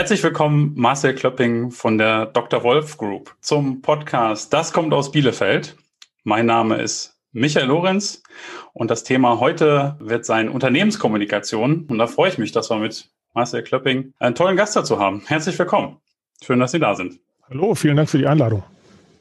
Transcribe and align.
Herzlich 0.00 0.22
willkommen, 0.22 0.72
Marcel 0.76 1.14
Klöpping 1.14 1.70
von 1.72 1.98
der 1.98 2.24
Dr. 2.24 2.62
Wolf 2.62 2.96
Group 2.96 3.36
zum 3.42 3.82
Podcast 3.82 4.50
Das 4.50 4.72
kommt 4.72 4.94
aus 4.94 5.12
Bielefeld. 5.12 5.76
Mein 6.24 6.46
Name 6.46 6.80
ist 6.80 7.20
Michael 7.32 7.66
Lorenz 7.66 8.22
und 8.72 8.90
das 8.90 9.04
Thema 9.04 9.40
heute 9.40 9.96
wird 10.00 10.24
sein 10.24 10.48
Unternehmenskommunikation. 10.48 11.84
Und 11.86 11.98
da 11.98 12.06
freue 12.06 12.30
ich 12.30 12.38
mich, 12.38 12.50
dass 12.50 12.70
wir 12.70 12.78
mit 12.78 13.10
Marcel 13.34 13.62
Klöpping 13.62 14.14
einen 14.18 14.34
tollen 14.34 14.56
Gast 14.56 14.74
dazu 14.74 14.98
haben. 14.98 15.22
Herzlich 15.26 15.58
willkommen. 15.58 15.98
Schön, 16.42 16.60
dass 16.60 16.72
Sie 16.72 16.78
da 16.78 16.94
sind. 16.94 17.20
Hallo, 17.50 17.74
vielen 17.74 17.98
Dank 17.98 18.08
für 18.08 18.16
die 18.16 18.26
Einladung. 18.26 18.62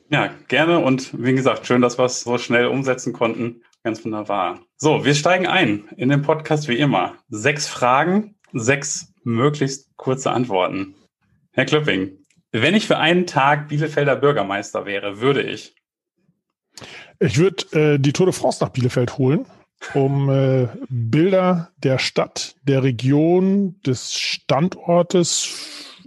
Ja, 0.09 0.29
gerne 0.47 0.79
und 0.79 1.11
wie 1.21 1.33
gesagt, 1.33 1.67
schön, 1.67 1.81
dass 1.81 1.99
wir 1.99 2.05
es 2.05 2.21
so 2.21 2.37
schnell 2.37 2.67
umsetzen 2.67 3.11
konnten. 3.11 3.63
Ganz 3.83 4.05
wunderbar. 4.05 4.61
So, 4.77 5.03
wir 5.03 5.13
steigen 5.13 5.45
ein 5.45 5.89
in 5.97 6.07
den 6.07 6.21
Podcast 6.21 6.69
wie 6.69 6.77
immer. 6.77 7.15
Sechs 7.27 7.67
Fragen, 7.67 8.35
sechs 8.53 9.09
möglichst 9.29 9.95
kurze 9.95 10.31
Antworten. 10.31 10.95
Herr 11.51 11.65
Klöpping, 11.65 12.17
wenn 12.51 12.75
ich 12.75 12.87
für 12.87 12.97
einen 12.97 13.27
Tag 13.27 13.69
Bielefelder 13.69 14.15
Bürgermeister 14.15 14.85
wäre, 14.85 15.21
würde 15.21 15.43
ich. 15.43 15.75
Ich 17.19 17.37
würde 17.37 17.77
äh, 17.77 17.99
die 17.99 18.13
Tour 18.13 18.27
de 18.27 18.33
France 18.33 18.63
nach 18.63 18.69
Bielefeld 18.69 19.17
holen, 19.17 19.45
um 19.93 20.29
äh, 20.29 20.67
Bilder 20.89 21.71
der 21.77 21.99
Stadt, 21.99 22.55
der 22.63 22.83
Region, 22.83 23.79
des 23.85 24.13
Standortes, 24.13 25.49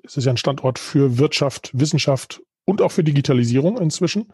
es 0.04 0.16
ist 0.16 0.24
ja 0.24 0.32
ein 0.32 0.36
Standort 0.36 0.78
für 0.78 1.18
Wirtschaft, 1.18 1.70
Wissenschaft 1.74 2.42
und 2.64 2.82
auch 2.82 2.90
für 2.92 3.04
Digitalisierung 3.04 3.78
inzwischen, 3.78 4.32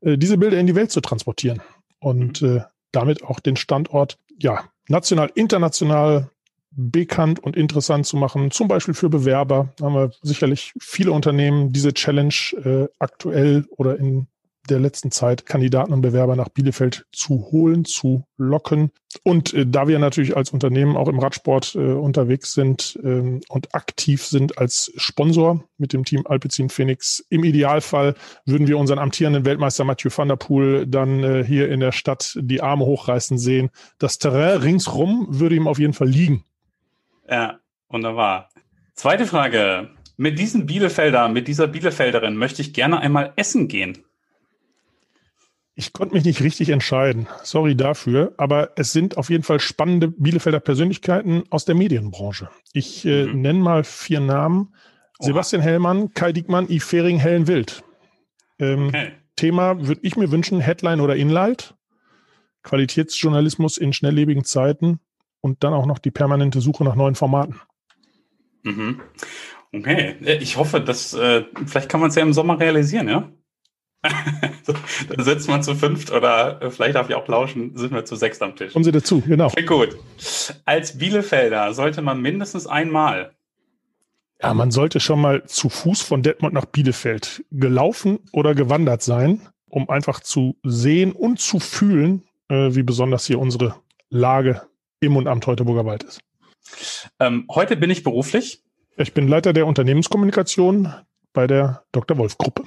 äh, 0.00 0.16
diese 0.16 0.38
Bilder 0.38 0.58
in 0.58 0.66
die 0.66 0.74
Welt 0.74 0.90
zu 0.90 1.00
transportieren 1.00 1.60
und 1.98 2.42
mhm. 2.42 2.58
äh, 2.58 2.60
damit 2.92 3.22
auch 3.22 3.40
den 3.40 3.56
Standort 3.56 4.18
ja 4.38 4.64
national, 4.88 5.30
international 5.34 6.30
bekannt 6.70 7.40
und 7.40 7.56
interessant 7.56 8.06
zu 8.06 8.16
machen, 8.16 8.50
zum 8.50 8.68
Beispiel 8.68 8.94
für 8.94 9.10
Bewerber. 9.10 9.72
Da 9.76 9.86
haben 9.86 9.94
wir 9.94 10.12
sicherlich 10.22 10.72
viele 10.80 11.12
Unternehmen 11.12 11.72
diese 11.72 11.92
Challenge 11.92 12.34
äh, 12.64 12.88
aktuell 12.98 13.66
oder 13.76 13.98
in 13.98 14.28
der 14.68 14.78
letzten 14.78 15.10
Zeit 15.10 15.46
Kandidaten 15.46 15.92
und 15.92 16.02
Bewerber 16.02 16.36
nach 16.36 16.48
Bielefeld 16.48 17.06
zu 17.12 17.48
holen, 17.50 17.84
zu 17.84 18.24
locken. 18.36 18.90
Und 19.24 19.52
äh, 19.54 19.66
da 19.66 19.88
wir 19.88 19.98
natürlich 19.98 20.36
als 20.36 20.50
Unternehmen 20.50 20.96
auch 20.96 21.08
im 21.08 21.18
Radsport 21.18 21.74
äh, 21.74 21.78
unterwegs 21.78 22.52
sind 22.52 22.98
ähm, 23.02 23.40
und 23.48 23.74
aktiv 23.74 24.24
sind 24.24 24.58
als 24.58 24.92
Sponsor 24.96 25.64
mit 25.78 25.92
dem 25.92 26.04
Team 26.04 26.24
Alpecin 26.26 26.68
Phoenix, 26.68 27.24
im 27.30 27.42
Idealfall 27.42 28.14
würden 28.44 28.68
wir 28.68 28.78
unseren 28.78 28.98
amtierenden 28.98 29.44
Weltmeister 29.44 29.84
Mathieu 29.84 30.10
van 30.14 30.28
der 30.28 30.36
Poel 30.36 30.86
dann 30.86 31.24
äh, 31.24 31.44
hier 31.44 31.68
in 31.68 31.80
der 31.80 31.92
Stadt 31.92 32.38
die 32.40 32.60
Arme 32.60 32.84
hochreißen 32.84 33.38
sehen. 33.38 33.70
Das 33.98 34.18
Terrain 34.18 34.58
ringsrum 34.58 35.26
würde 35.30 35.56
ihm 35.56 35.66
auf 35.66 35.78
jeden 35.78 35.94
Fall 35.94 36.08
liegen. 36.08 36.44
Ja, 37.30 37.60
wunderbar. 37.88 38.50
Zweite 38.94 39.26
Frage. 39.26 39.90
Mit 40.16 40.38
diesem 40.38 40.66
Bielefelder, 40.66 41.28
mit 41.28 41.48
dieser 41.48 41.66
Bielefelderin 41.66 42.36
möchte 42.36 42.60
ich 42.60 42.74
gerne 42.74 43.00
einmal 43.00 43.32
essen 43.36 43.68
gehen. 43.68 44.04
Ich 45.74 45.94
konnte 45.94 46.14
mich 46.14 46.24
nicht 46.26 46.42
richtig 46.42 46.68
entscheiden. 46.68 47.26
Sorry 47.42 47.74
dafür. 47.74 48.34
Aber 48.36 48.72
es 48.76 48.92
sind 48.92 49.16
auf 49.16 49.30
jeden 49.30 49.44
Fall 49.44 49.60
spannende 49.60 50.08
Bielefelder 50.08 50.60
Persönlichkeiten 50.60 51.44
aus 51.48 51.64
der 51.64 51.74
Medienbranche. 51.74 52.50
Ich 52.74 53.06
äh, 53.06 53.24
mhm. 53.24 53.40
nenne 53.40 53.58
mal 53.60 53.84
vier 53.84 54.20
Namen. 54.20 54.74
Oha. 55.20 55.28
Sebastian 55.28 55.62
Hellmann, 55.62 56.12
Kai 56.12 56.32
Diekmann, 56.32 56.66
Yves 56.68 56.84
Fehring, 56.84 57.18
Helen 57.18 57.46
Wild. 57.46 57.82
Ähm, 58.58 58.88
okay. 58.88 59.12
Thema 59.36 59.86
würde 59.86 60.02
ich 60.02 60.16
mir 60.16 60.30
wünschen, 60.30 60.60
Headline 60.60 61.00
oder 61.00 61.16
Inhalt. 61.16 61.74
Qualitätsjournalismus 62.62 63.78
in 63.78 63.94
schnelllebigen 63.94 64.44
Zeiten 64.44 65.00
und 65.40 65.64
dann 65.64 65.72
auch 65.72 65.86
noch 65.86 65.98
die 65.98 66.10
permanente 66.10 66.60
Suche 66.60 66.84
nach 66.84 66.94
neuen 66.94 67.14
Formaten. 67.14 67.60
Mhm. 68.62 69.00
Okay, 69.72 70.16
ich 70.40 70.56
hoffe, 70.56 70.80
dass 70.80 71.14
äh, 71.14 71.44
vielleicht 71.66 71.88
kann 71.88 72.00
man 72.00 72.10
es 72.10 72.16
ja 72.16 72.22
im 72.22 72.32
Sommer 72.32 72.58
realisieren, 72.58 73.08
ja? 73.08 73.30
dann 74.02 75.24
sitzt 75.24 75.48
man 75.48 75.62
zu 75.62 75.74
fünft 75.74 76.10
oder 76.10 76.62
äh, 76.62 76.70
vielleicht 76.70 76.94
darf 76.94 77.10
ich 77.10 77.14
auch 77.14 77.28
lauschen, 77.28 77.76
sind 77.76 77.92
wir 77.92 78.04
zu 78.04 78.16
sechst 78.16 78.42
am 78.42 78.56
Tisch. 78.56 78.72
Kommen 78.72 78.84
Sie 78.84 78.92
dazu, 78.92 79.20
genau. 79.20 79.46
Okay, 79.46 79.64
gut. 79.64 79.96
Als 80.64 80.96
Bielefelder 80.98 81.74
sollte 81.74 82.00
man 82.00 82.20
mindestens 82.20 82.66
einmal. 82.66 83.32
Ja, 84.42 84.54
man 84.54 84.70
sollte 84.70 85.00
schon 85.00 85.20
mal 85.20 85.44
zu 85.44 85.68
Fuß 85.68 86.00
von 86.00 86.22
Detmold 86.22 86.54
nach 86.54 86.64
Bielefeld 86.64 87.44
gelaufen 87.50 88.20
oder 88.32 88.54
gewandert 88.54 89.02
sein, 89.02 89.42
um 89.68 89.90
einfach 89.90 90.20
zu 90.20 90.56
sehen 90.62 91.12
und 91.12 91.38
zu 91.38 91.60
fühlen, 91.60 92.22
äh, 92.48 92.74
wie 92.74 92.82
besonders 92.82 93.26
hier 93.26 93.38
unsere 93.38 93.76
Lage 94.08 94.62
im 95.00 95.16
und 95.16 95.26
am 95.26 95.40
Teutoburger 95.40 95.84
Wald 95.84 96.04
ist. 96.04 96.20
Ähm, 97.18 97.46
heute 97.50 97.76
bin 97.76 97.90
ich 97.90 98.02
beruflich. 98.02 98.62
Ich 98.96 99.14
bin 99.14 99.28
Leiter 99.28 99.52
der 99.52 99.66
Unternehmenskommunikation 99.66 100.92
bei 101.32 101.46
der 101.46 101.84
Dr. 101.92 102.18
Wolf 102.18 102.36
Gruppe. 102.38 102.64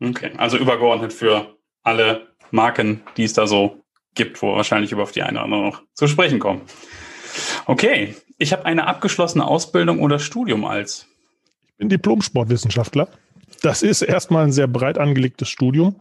Okay, 0.00 0.32
also 0.36 0.58
übergeordnet 0.58 1.12
für 1.12 1.56
alle 1.82 2.28
Marken, 2.50 3.02
die 3.16 3.24
es 3.24 3.32
da 3.32 3.46
so 3.46 3.80
gibt, 4.14 4.40
wo 4.42 4.54
wahrscheinlich 4.54 4.92
über 4.92 5.02
auf 5.02 5.12
die 5.12 5.22
eine 5.22 5.38
oder 5.38 5.44
andere 5.44 5.62
noch 5.62 5.82
zu 5.94 6.06
sprechen 6.06 6.38
kommen. 6.38 6.62
Okay, 7.66 8.14
ich 8.38 8.52
habe 8.52 8.64
eine 8.66 8.86
abgeschlossene 8.86 9.46
Ausbildung 9.46 10.00
oder 10.00 10.18
Studium 10.18 10.64
als? 10.64 11.06
Ich 11.68 11.76
bin 11.78 11.88
Diplom-Sportwissenschaftler. 11.88 13.08
Das 13.62 13.82
ist 13.82 14.02
erstmal 14.02 14.44
ein 14.44 14.52
sehr 14.52 14.66
breit 14.66 14.98
angelegtes 14.98 15.48
Studium. 15.48 15.96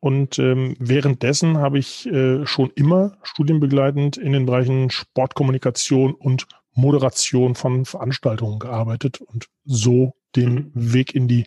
Und 0.00 0.38
ähm, 0.38 0.76
währenddessen 0.78 1.58
habe 1.58 1.78
ich 1.78 2.06
äh, 2.06 2.46
schon 2.46 2.70
immer 2.74 3.16
studienbegleitend 3.22 4.16
in 4.16 4.32
den 4.32 4.46
Bereichen 4.46 4.90
Sportkommunikation 4.90 6.14
und 6.14 6.46
Moderation 6.74 7.54
von 7.54 7.84
Veranstaltungen 7.84 8.58
gearbeitet 8.58 9.20
und 9.20 9.48
so 9.64 10.14
den 10.36 10.70
mhm. 10.74 10.92
Weg 10.92 11.14
in 11.14 11.28
die 11.28 11.46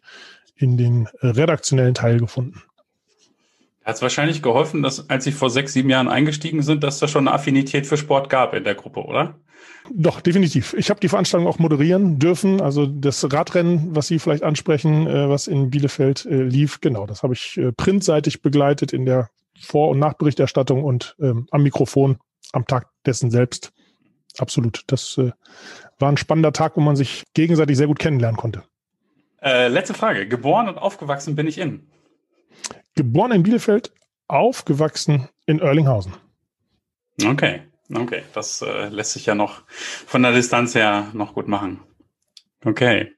in 0.55 0.77
den 0.77 1.07
redaktionellen 1.21 1.93
Teil 1.93 2.19
gefunden. 2.19 2.61
Hat 3.85 3.95
es 3.95 4.01
wahrscheinlich 4.01 4.41
geholfen, 4.41 4.83
dass 4.83 5.09
als 5.09 5.23
Sie 5.23 5.31
vor 5.31 5.49
sechs, 5.49 5.73
sieben 5.73 5.89
Jahren 5.89 6.09
eingestiegen 6.09 6.61
sind, 6.61 6.83
dass 6.83 6.99
da 6.99 7.07
schon 7.07 7.27
eine 7.27 7.35
Affinität 7.35 7.87
für 7.87 7.95
Sport 7.95 8.29
gab 8.29 8.53
in 8.53 8.65
der 8.65 8.75
Gruppe, 8.75 8.99
oder? 8.99 9.35
Doch, 9.91 10.21
definitiv. 10.21 10.73
Ich 10.75 10.89
habe 10.89 10.99
die 10.99 11.09
Veranstaltung 11.09 11.47
auch 11.47 11.59
moderieren 11.59 12.19
dürfen. 12.19 12.61
Also 12.61 12.85
das 12.85 13.31
Radrennen, 13.31 13.95
was 13.95 14.07
Sie 14.07 14.19
vielleicht 14.19 14.43
ansprechen, 14.43 15.07
äh, 15.07 15.29
was 15.29 15.47
in 15.47 15.69
Bielefeld 15.69 16.25
äh, 16.25 16.43
lief, 16.43 16.81
genau, 16.81 17.05
das 17.05 17.23
habe 17.23 17.33
ich 17.33 17.57
äh, 17.57 17.71
printseitig 17.71 18.41
begleitet 18.41 18.93
in 18.93 19.05
der 19.05 19.29
Vor- 19.59 19.89
und 19.89 19.99
Nachberichterstattung 19.99 20.83
und 20.83 21.15
ähm, 21.19 21.47
am 21.51 21.63
Mikrofon 21.63 22.17
am 22.53 22.65
Tag 22.65 22.87
dessen 23.05 23.31
selbst. 23.31 23.71
Absolut. 24.37 24.83
Das 24.87 25.17
äh, 25.17 25.31
war 25.97 26.09
ein 26.09 26.17
spannender 26.17 26.53
Tag, 26.53 26.77
wo 26.77 26.81
man 26.81 26.95
sich 26.95 27.23
gegenseitig 27.33 27.77
sehr 27.77 27.87
gut 27.87 27.99
kennenlernen 27.99 28.37
konnte. 28.37 28.63
Äh, 29.41 29.67
letzte 29.67 29.93
Frage. 29.93 30.27
Geboren 30.27 30.69
und 30.69 30.77
aufgewachsen 30.77 31.35
bin 31.35 31.47
ich 31.47 31.57
in? 31.57 31.87
Geboren 32.95 33.31
in 33.31 33.43
Bielefeld, 33.43 33.91
aufgewachsen 34.27 35.29
in 35.45 35.59
Erlinghausen. 35.59 36.13
Okay, 37.25 37.61
okay. 37.93 38.23
Das 38.33 38.61
äh, 38.61 38.89
lässt 38.89 39.13
sich 39.13 39.25
ja 39.25 39.35
noch 39.35 39.63
von 40.05 40.23
der 40.23 40.31
Distanz 40.31 40.75
her 40.75 41.07
noch 41.13 41.33
gut 41.33 41.47
machen. 41.47 41.81
Okay. 42.63 43.13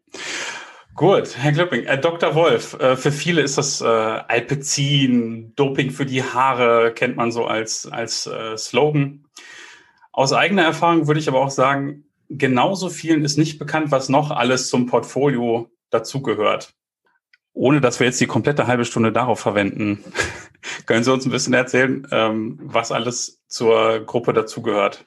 Gut, 0.93 1.37
Herr 1.37 1.53
Klöpping. 1.53 1.85
Äh, 1.85 1.99
Dr. 1.99 2.35
Wolf, 2.35 2.73
äh, 2.79 2.95
für 2.95 3.11
viele 3.11 3.41
ist 3.41 3.57
das 3.57 3.81
äh, 3.81 3.85
Alpezin, 3.85 5.53
Doping 5.55 5.91
für 5.91 6.05
die 6.05 6.23
Haare, 6.23 6.93
kennt 6.93 7.15
man 7.15 7.31
so 7.31 7.45
als, 7.45 7.87
als 7.87 8.27
äh, 8.27 8.57
Slogan. 8.57 9.25
Aus 10.11 10.33
eigener 10.33 10.63
Erfahrung 10.63 11.07
würde 11.07 11.19
ich 11.19 11.29
aber 11.29 11.39
auch 11.39 11.49
sagen, 11.49 12.03
genauso 12.29 12.89
vielen 12.89 13.23
ist 13.23 13.37
nicht 13.37 13.57
bekannt, 13.57 13.91
was 13.91 14.09
noch 14.09 14.31
alles 14.31 14.69
zum 14.69 14.85
Portfolio 14.85 15.71
dazugehört. 15.89 16.73
Ohne 17.53 17.81
dass 17.81 17.99
wir 17.99 18.07
jetzt 18.07 18.21
die 18.21 18.27
komplette 18.27 18.67
halbe 18.67 18.85
Stunde 18.85 19.11
darauf 19.11 19.39
verwenden, 19.39 20.03
können 20.85 21.03
Sie 21.03 21.11
uns 21.11 21.25
ein 21.25 21.31
bisschen 21.31 21.53
erzählen, 21.53 22.07
ähm, 22.11 22.59
was 22.61 22.91
alles 22.91 23.40
zur 23.51 23.99
Gruppe 24.05 24.33
dazugehört? 24.33 25.05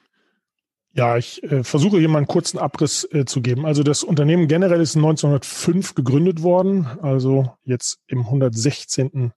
Ja, 0.93 1.17
ich 1.17 1.43
äh, 1.43 1.63
versuche 1.65 1.99
hier 1.99 2.07
mal 2.07 2.19
einen 2.19 2.27
kurzen 2.27 2.57
Abriss 2.57 3.05
äh, 3.11 3.25
zu 3.25 3.41
geben. 3.41 3.65
Also 3.65 3.83
das 3.83 4.01
Unternehmen 4.01 4.47
generell 4.47 4.79
ist 4.79 4.95
1905 4.95 5.93
gegründet 5.93 6.41
worden, 6.41 6.87
also 7.01 7.51
jetzt 7.65 7.99
im 8.07 8.19
116. 8.19 9.09
Mhm. 9.13 9.31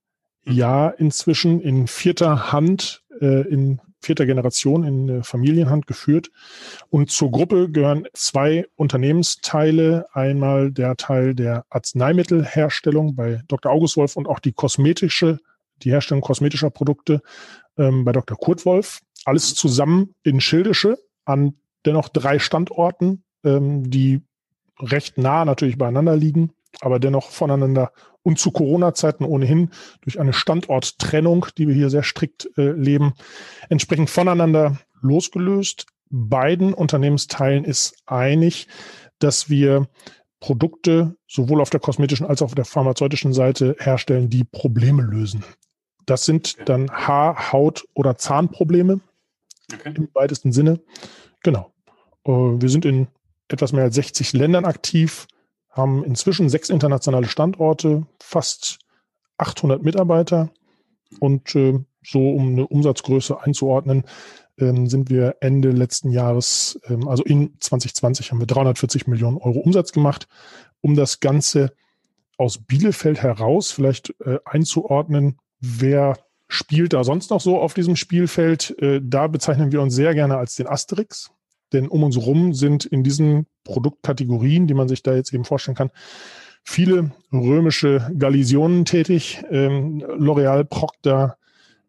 Jahr 0.45 0.99
inzwischen 0.99 1.61
in 1.61 1.89
vierter 1.89 2.53
Hand 2.53 3.03
äh, 3.21 3.43
in 3.49 3.81
vierter 4.01 4.27
Generation 4.27 4.85
in 4.85 5.25
Familienhand 5.25 5.87
geführt. 5.87 6.31
Und 6.89 7.11
zur 7.11 7.31
Gruppe 7.33 7.69
gehören 7.69 8.07
zwei 8.15 8.67
Unternehmensteile. 8.77 10.07
Einmal 10.13 10.71
der 10.71 10.97
Teil 10.97 11.35
der 11.35 11.65
Arzneimittelherstellung 11.69 13.17
bei 13.17 13.43
Dr. 13.49 13.73
August 13.73 13.97
Wolf 13.97 14.17
und 14.17 14.29
auch 14.29 14.39
die 14.39 14.53
kosmetische, 14.53 15.41
die 15.83 15.91
Herstellung 15.91 16.23
kosmetischer 16.23 16.71
Produkte 16.71 17.23
ähm, 17.77 18.05
bei 18.05 18.13
Dr. 18.13 18.37
Kurt 18.37 18.65
Wolf. 18.65 19.01
Alles 19.25 19.55
zusammen 19.55 20.15
in 20.23 20.41
Schildische 20.41 20.99
an 21.25 21.55
dennoch 21.85 22.09
drei 22.09 22.39
Standorten, 22.39 23.25
ähm, 23.45 23.91
die 23.91 24.23
recht 24.81 25.19
nah 25.19 25.45
natürlich 25.45 25.79
beieinander 25.79 26.17
liegen, 26.17 26.53
aber 26.81 26.99
dennoch 26.99 27.31
voneinander 27.31 27.93
und 28.23 28.39
zu 28.39 28.51
Corona-Zeiten 28.51 29.25
ohnehin 29.25 29.71
durch 30.03 30.21
eine 30.21 30.33
Standorttrennung, 30.33 31.47
die 31.57 31.67
wir 31.67 31.75
hier 31.75 31.91
sehr 31.91 32.03
strikt 32.03 32.51
äh, 32.57 32.73
leben, 32.73 33.15
entsprechend 33.69 34.11
voneinander 34.11 34.79
losgelöst. 35.01 35.87
Beiden 36.11 36.75
Unternehmensteilen 36.75 37.65
ist 37.65 37.97
einig, 38.07 38.69
dass 39.19 39.51
wir 39.51 39.89
Produkte 40.41 41.17
sowohl 41.27 41.61
auf 41.61 41.71
der 41.71 41.81
kosmetischen 41.81 42.27
als 42.27 42.43
auch 42.43 42.47
auf 42.47 42.55
der 42.55 42.65
pharmazeutischen 42.65 43.33
Seite 43.33 43.77
herstellen, 43.79 44.31
die 44.31 44.45
Probleme 44.45 45.03
lösen. 45.03 45.45
Das 46.09 46.25
sind 46.25 46.69
dann 46.69 46.91
Haar-, 46.91 47.53
Haut- 47.53 47.87
oder 47.95 48.17
Zahnprobleme 48.17 49.01
okay. 49.73 49.93
im 49.95 50.09
weitesten 50.15 50.53
Sinne. 50.53 50.81
Genau. 51.43 51.73
Äh, 52.25 52.31
wir 52.33 52.69
sind 52.71 52.85
in 52.85 53.09
etwas 53.49 53.73
mehr 53.73 53.85
als 53.85 53.95
60 53.95 54.33
Ländern 54.33 54.65
aktiv, 54.65 55.27
haben 55.71 56.05
inzwischen 56.05 56.49
sechs 56.49 56.71
internationale 56.71 57.29
Standorte, 57.29 58.07
fast 58.21 58.79
800 59.37 59.83
Mitarbeiter 59.83 60.51
und 61.21 61.55
äh, 61.55 61.79
so 62.03 62.31
um 62.31 62.49
eine 62.49 62.67
Umsatzgröße 62.67 63.43
einzuordnen, 63.43 64.05
ähm, 64.59 64.87
sind 64.87 65.11
wir 65.11 65.37
Ende 65.41 65.71
letzten 65.71 66.11
Jahres, 66.11 66.81
ähm, 66.89 67.07
also 67.07 67.23
in 67.23 67.55
2020 67.61 68.31
haben 68.31 68.41
wir 68.41 68.47
340 68.47 69.07
Millionen 69.07 69.37
Euro 69.37 69.61
Umsatz 69.61 69.93
gemacht. 69.93 70.27
Um 70.81 70.97
das 70.97 71.21
Ganze 71.21 71.73
aus 72.39 72.59
Bielefeld 72.59 73.23
heraus 73.23 73.73
vielleicht 73.73 74.15
äh, 74.21 74.39
einzuordnen, 74.45 75.39
wer 75.61 76.19
spielt 76.49 76.93
da 76.93 77.05
sonst 77.05 77.31
noch 77.31 77.41
so 77.41 77.59
auf 77.59 77.75
diesem 77.75 77.97
Spielfeld? 77.97 78.77
Äh, 78.81 79.01
da 79.03 79.27
bezeichnen 79.27 79.73
wir 79.73 79.83
uns 79.83 79.95
sehr 79.95 80.15
gerne 80.15 80.37
als 80.37 80.57
den 80.57 80.67
Asterix, 80.67 81.31
denn 81.73 81.89
um 81.89 82.03
uns 82.03 82.17
rum 82.17 82.55
sind 82.55 82.85
in 82.85 83.05
diesen 83.05 83.47
Produktkategorien, 83.65 84.67
die 84.67 84.75
man 84.75 84.89
sich 84.89 85.03
da 85.03 85.15
jetzt 85.15 85.33
eben 85.33 85.45
vorstellen 85.45 85.77
kann, 85.77 85.91
viele 86.65 87.13
römische 87.33 88.11
Galisionen 88.17 88.85
tätig. 88.85 89.43
Ähm, 89.51 90.03
L'Oreal, 90.03 90.65
Procter, 90.65 91.37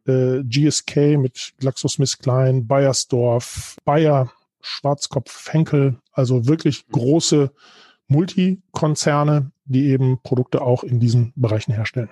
äh, 0.06 0.44
GSK 0.44 1.18
mit 1.18 1.54
GlaxoSmithKline, 1.60 2.64
Bayersdorf, 2.64 3.78
Bayer, 3.86 4.32
Schwarzkopf, 4.62 5.54
Henkel, 5.54 5.98
also 6.12 6.48
wirklich 6.48 6.88
große 6.88 7.52
Multikonzerne, 8.08 9.52
die 9.66 9.88
eben 9.88 10.20
Produkte 10.22 10.62
auch 10.62 10.84
in 10.84 11.00
diesen 11.00 11.32
Bereichen 11.36 11.74
herstellen. 11.74 12.10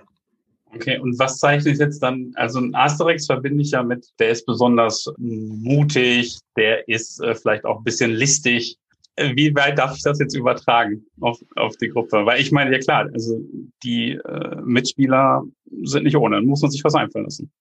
Okay, 0.73 0.99
und 0.99 1.17
was 1.17 1.39
zeichnet 1.39 1.79
jetzt 1.79 1.99
dann, 1.99 2.31
also 2.35 2.59
ein 2.59 2.75
Asterix 2.75 3.25
verbinde 3.25 3.63
ich 3.63 3.71
ja 3.71 3.83
mit, 3.83 4.07
der 4.19 4.29
ist 4.29 4.45
besonders 4.45 5.11
mutig, 5.17 6.39
der 6.57 6.87
ist 6.87 7.21
äh, 7.21 7.35
vielleicht 7.35 7.65
auch 7.65 7.79
ein 7.79 7.83
bisschen 7.83 8.11
listig. 8.11 8.77
Äh, 9.15 9.35
wie 9.35 9.55
weit 9.55 9.77
darf 9.77 9.95
ich 9.95 10.03
das 10.03 10.19
jetzt 10.19 10.35
übertragen 10.35 11.05
auf, 11.21 11.39
auf 11.55 11.77
die 11.77 11.89
Gruppe? 11.89 12.25
Weil 12.25 12.41
ich 12.41 12.51
meine, 12.51 12.71
ja 12.71 12.79
klar, 12.79 13.09
also 13.13 13.39
die 13.83 14.11
äh, 14.11 14.55
Mitspieler 14.61 15.43
sind 15.83 16.03
nicht 16.03 16.17
ohne, 16.17 16.41
muss 16.41 16.61
man 16.61 16.71
sich 16.71 16.83
was 16.83 16.95
einfallen 16.95 17.25
lassen. 17.25 17.51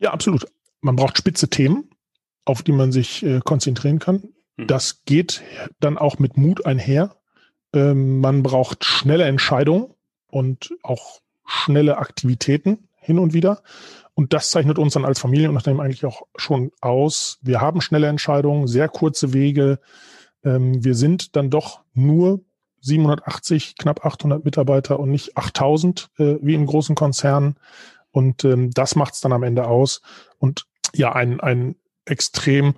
Ja, 0.00 0.12
absolut. 0.12 0.44
Man 0.80 0.96
braucht 0.96 1.16
spitze 1.16 1.48
Themen, 1.48 1.88
auf 2.44 2.62
die 2.62 2.72
man 2.72 2.90
sich 2.90 3.22
äh, 3.22 3.40
konzentrieren 3.44 4.00
kann. 4.00 4.34
Hm. 4.58 4.66
Das 4.66 5.04
geht 5.04 5.42
dann 5.80 5.98
auch 5.98 6.18
mit 6.18 6.36
Mut 6.36 6.66
einher. 6.66 7.16
Ähm, 7.72 8.20
man 8.20 8.42
braucht 8.42 8.84
schnelle 8.84 9.24
Entscheidungen 9.24 9.94
und 10.26 10.74
auch 10.82 11.20
schnelle 11.46 11.98
Aktivitäten 11.98 12.88
hin 12.98 13.18
und 13.18 13.32
wieder. 13.34 13.62
Und 14.14 14.32
das 14.32 14.50
zeichnet 14.50 14.78
uns 14.78 14.94
dann 14.94 15.04
als 15.04 15.18
Familienunternehmen 15.18 15.84
eigentlich 15.84 16.04
auch 16.04 16.22
schon 16.36 16.70
aus. 16.80 17.38
Wir 17.42 17.60
haben 17.60 17.80
schnelle 17.80 18.06
Entscheidungen, 18.06 18.66
sehr 18.68 18.88
kurze 18.88 19.32
Wege. 19.32 19.80
Ähm, 20.44 20.84
wir 20.84 20.94
sind 20.94 21.36
dann 21.36 21.50
doch 21.50 21.80
nur 21.94 22.40
780, 22.80 23.76
knapp 23.76 24.04
800 24.04 24.44
Mitarbeiter 24.44 25.00
und 25.00 25.10
nicht 25.10 25.36
8000 25.36 26.10
äh, 26.18 26.36
wie 26.42 26.54
in 26.54 26.66
großen 26.66 26.94
Konzernen. 26.94 27.56
Und 28.12 28.44
ähm, 28.44 28.70
das 28.70 28.94
macht 28.94 29.14
es 29.14 29.20
dann 29.20 29.32
am 29.32 29.42
Ende 29.42 29.66
aus. 29.66 30.00
Und 30.38 30.66
ja, 30.94 31.12
ein, 31.12 31.40
ein 31.40 31.74
extrem 32.04 32.74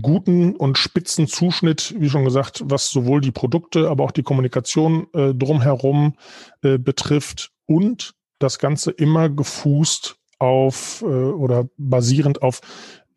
guten 0.00 0.56
und 0.56 0.78
spitzen 0.78 1.28
Zuschnitt, 1.28 1.94
wie 1.98 2.08
schon 2.08 2.24
gesagt, 2.24 2.62
was 2.64 2.88
sowohl 2.88 3.20
die 3.20 3.30
Produkte, 3.30 3.88
aber 3.88 4.04
auch 4.04 4.10
die 4.10 4.22
Kommunikation 4.22 5.06
äh, 5.12 5.34
drumherum 5.34 6.14
äh, 6.62 6.78
betrifft 6.78 7.51
und 7.66 8.14
das 8.38 8.58
Ganze 8.58 8.90
immer 8.90 9.28
gefußt 9.28 10.16
auf 10.38 11.02
äh, 11.02 11.04
oder 11.04 11.68
basierend 11.76 12.42
auf 12.42 12.60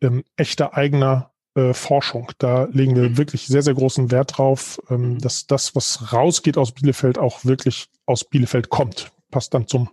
ähm, 0.00 0.24
echter 0.36 0.74
eigener 0.76 1.32
äh, 1.56 1.72
Forschung. 1.72 2.30
Da 2.38 2.68
legen 2.70 2.94
wir 2.94 3.10
mhm. 3.10 3.18
wirklich 3.18 3.46
sehr, 3.46 3.62
sehr 3.62 3.74
großen 3.74 4.10
Wert 4.10 4.38
drauf, 4.38 4.78
ähm, 4.90 5.14
mhm. 5.14 5.18
dass 5.18 5.46
das, 5.46 5.74
was 5.74 6.12
rausgeht 6.12 6.58
aus 6.58 6.72
Bielefeld, 6.72 7.18
auch 7.18 7.44
wirklich 7.44 7.88
aus 8.04 8.24
Bielefeld 8.24 8.68
kommt. 8.68 9.10
Passt 9.30 9.54
dann 9.54 9.66
zum 9.66 9.88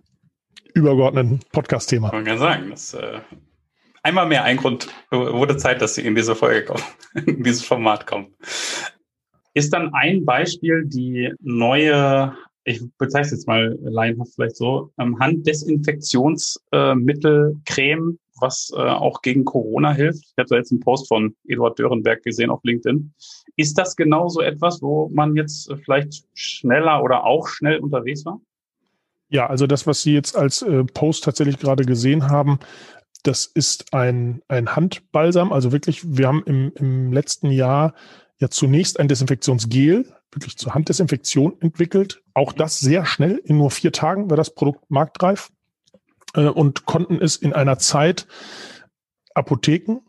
übergeordneten 0.73 1.39
Podcast-Thema. 1.51 2.11
Man 2.11 2.25
kann 2.25 2.37
sagen, 2.37 2.69
das 2.69 2.93
äh, 2.93 3.19
einmal 4.01 4.27
mehr 4.27 4.43
ein 4.43 4.57
Grund 4.57 4.87
wurde 5.09 5.57
Zeit, 5.57 5.81
dass 5.81 5.95
Sie 5.95 6.01
in 6.01 6.15
diese 6.15 6.35
Folge 6.35 6.65
kommen, 6.65 6.83
in 7.25 7.43
dieses 7.43 7.63
Format 7.63 8.05
kommen. 8.05 8.35
Ist 9.53 9.71
dann 9.73 9.93
ein 9.93 10.25
Beispiel 10.25 10.83
die 10.85 11.31
neue, 11.39 12.35
ich 12.65 12.81
bezeichne 12.97 13.25
es 13.25 13.31
jetzt 13.31 13.47
mal 13.47 13.77
laienhaft 13.81 14.35
vielleicht 14.35 14.55
so, 14.55 14.93
ähm, 14.99 15.19
Handdesinfektionsmittel, 15.19 17.57
Creme, 17.65 18.19
was 18.39 18.71
äh, 18.75 18.79
auch 18.79 19.21
gegen 19.21 19.45
Corona 19.45 19.93
hilft. 19.93 20.25
Ich 20.25 20.33
hatte 20.37 20.55
jetzt 20.55 20.71
einen 20.71 20.79
Post 20.79 21.07
von 21.07 21.35
Eduard 21.47 21.77
Dörenberg 21.77 22.23
gesehen 22.23 22.49
auf 22.49 22.63
LinkedIn. 22.63 23.13
Ist 23.55 23.77
das 23.77 23.95
genauso 23.95 24.41
etwas, 24.41 24.81
wo 24.81 25.11
man 25.13 25.35
jetzt 25.35 25.71
vielleicht 25.83 26.25
schneller 26.33 27.03
oder 27.03 27.25
auch 27.25 27.47
schnell 27.47 27.77
unterwegs 27.79 28.25
war? 28.25 28.41
Ja, 29.29 29.45
also 29.47 29.67
das, 29.67 29.87
was 29.87 30.01
Sie 30.03 30.13
jetzt 30.13 30.35
als 30.35 30.61
äh, 30.61 30.83
Post 30.83 31.23
tatsächlich 31.23 31.59
gerade 31.59 31.85
gesehen 31.85 32.29
haben, 32.29 32.59
das 33.23 33.45
ist 33.45 33.93
ein, 33.93 34.41
ein 34.47 34.75
Handbalsam. 34.75 35.53
Also 35.53 35.71
wirklich, 35.71 36.01
wir 36.05 36.27
haben 36.27 36.43
im, 36.45 36.73
im 36.75 37.13
letzten 37.13 37.51
Jahr 37.51 37.93
ja 38.39 38.49
zunächst 38.49 38.99
ein 38.99 39.07
Desinfektionsgel, 39.07 40.13
wirklich 40.31 40.57
zur 40.57 40.73
Handdesinfektion 40.73 41.61
entwickelt. 41.61 42.21
Auch 42.33 42.53
das 42.53 42.79
sehr 42.79 43.05
schnell, 43.05 43.41
in 43.43 43.57
nur 43.57 43.71
vier 43.71 43.91
Tagen 43.91 44.29
war 44.29 44.37
das 44.37 44.53
Produkt 44.53 44.89
marktreif 44.89 45.51
äh, 46.35 46.47
und 46.47 46.85
konnten 46.85 47.21
es 47.21 47.35
in 47.35 47.53
einer 47.53 47.77
Zeit 47.77 48.27
Apotheken, 49.33 50.01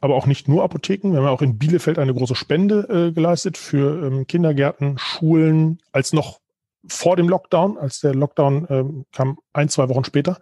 aber 0.00 0.14
auch 0.14 0.26
nicht 0.26 0.48
nur 0.48 0.62
Apotheken. 0.62 1.10
Wir 1.10 1.18
haben 1.18 1.24
ja 1.24 1.30
auch 1.30 1.42
in 1.42 1.58
Bielefeld 1.58 1.98
eine 1.98 2.14
große 2.14 2.34
Spende 2.34 3.08
äh, 3.08 3.12
geleistet 3.12 3.56
für 3.56 4.06
ähm, 4.06 4.26
Kindergärten, 4.26 4.98
Schulen, 4.98 5.80
als 5.92 6.12
noch 6.12 6.40
vor 6.86 7.16
dem 7.16 7.28
Lockdown, 7.28 7.76
als 7.76 8.00
der 8.00 8.14
Lockdown 8.14 8.66
ähm, 8.70 9.04
kam, 9.12 9.38
ein, 9.52 9.68
zwei 9.68 9.88
Wochen 9.88 10.04
später. 10.04 10.38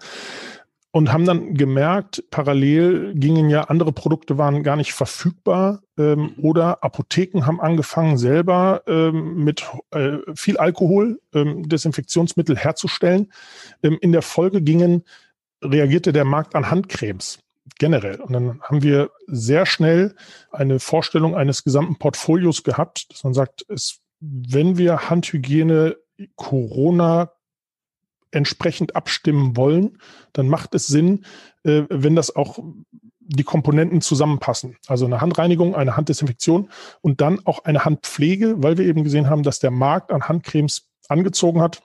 Und 0.96 1.12
haben 1.12 1.26
dann 1.26 1.52
gemerkt, 1.52 2.24
parallel 2.30 3.12
gingen 3.16 3.50
ja 3.50 3.64
andere 3.64 3.92
Produkte 3.92 4.38
waren 4.38 4.62
gar 4.62 4.76
nicht 4.76 4.94
verfügbar 4.94 5.82
ähm, 5.98 6.32
oder 6.40 6.82
Apotheken 6.82 7.44
haben 7.44 7.60
angefangen 7.60 8.16
selber 8.16 8.80
ähm, 8.86 9.44
mit 9.44 9.62
äh, 9.90 10.16
viel 10.34 10.56
Alkohol 10.56 11.20
ähm, 11.34 11.68
Desinfektionsmittel 11.68 12.56
herzustellen. 12.56 13.30
Ähm, 13.82 13.98
in 14.00 14.12
der 14.12 14.22
Folge 14.22 14.62
gingen 14.62 15.04
reagierte 15.62 16.14
der 16.14 16.24
Markt 16.24 16.54
an 16.54 16.70
Handcremes 16.70 17.40
generell. 17.78 18.18
Und 18.18 18.32
dann 18.32 18.62
haben 18.62 18.82
wir 18.82 19.10
sehr 19.26 19.66
schnell 19.66 20.14
eine 20.50 20.80
Vorstellung 20.80 21.36
eines 21.36 21.62
gesamten 21.62 21.96
Portfolios 21.96 22.64
gehabt, 22.64 23.12
dass 23.12 23.22
man 23.22 23.34
sagt, 23.34 23.66
es, 23.68 24.00
wenn 24.20 24.78
wir 24.78 25.10
Handhygiene 25.10 25.98
Corona 26.36 27.32
entsprechend 28.30 28.96
abstimmen 28.96 29.56
wollen, 29.56 29.98
dann 30.32 30.48
macht 30.48 30.74
es 30.74 30.86
Sinn, 30.86 31.24
äh, 31.64 31.84
wenn 31.88 32.16
das 32.16 32.34
auch 32.34 32.58
die 33.20 33.44
Komponenten 33.44 34.00
zusammenpassen. 34.00 34.76
Also 34.86 35.04
eine 35.04 35.20
Handreinigung, 35.20 35.74
eine 35.74 35.96
Handdesinfektion 35.96 36.70
und 37.00 37.20
dann 37.20 37.44
auch 37.44 37.64
eine 37.64 37.84
Handpflege, 37.84 38.62
weil 38.62 38.78
wir 38.78 38.86
eben 38.86 39.04
gesehen 39.04 39.28
haben, 39.28 39.42
dass 39.42 39.58
der 39.58 39.72
Markt 39.72 40.12
an 40.12 40.28
Handcremes 40.28 40.88
angezogen 41.08 41.60
hat. 41.60 41.82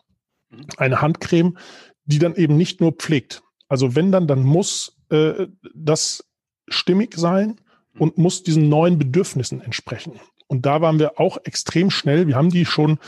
Eine 0.78 1.02
Handcreme, 1.02 1.58
die 2.06 2.20
dann 2.20 2.36
eben 2.36 2.58
nicht 2.58 2.82
nur 2.82 2.92
pflegt. 2.92 3.42
Also 3.68 3.96
wenn 3.96 4.12
dann, 4.12 4.28
dann 4.28 4.44
muss 4.44 4.98
äh, 5.10 5.48
das 5.74 6.26
stimmig 6.68 7.16
sein 7.16 7.60
und 7.98 8.18
muss 8.18 8.44
diesen 8.44 8.70
neuen 8.70 8.98
Bedürfnissen 8.98 9.62
entsprechen. 9.62 10.20
Und 10.48 10.66
da 10.66 10.82
waren 10.82 11.00
wir 11.00 11.20
auch 11.20 11.38
extrem 11.46 11.90
schnell. 11.90 12.28
Wir 12.28 12.36
haben 12.36 12.50
die 12.50 12.66
schon 12.66 13.00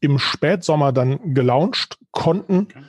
im 0.00 0.18
Spätsommer 0.18 0.92
dann 0.92 1.34
gelauncht, 1.34 1.98
konnten 2.10 2.68
okay. 2.70 2.82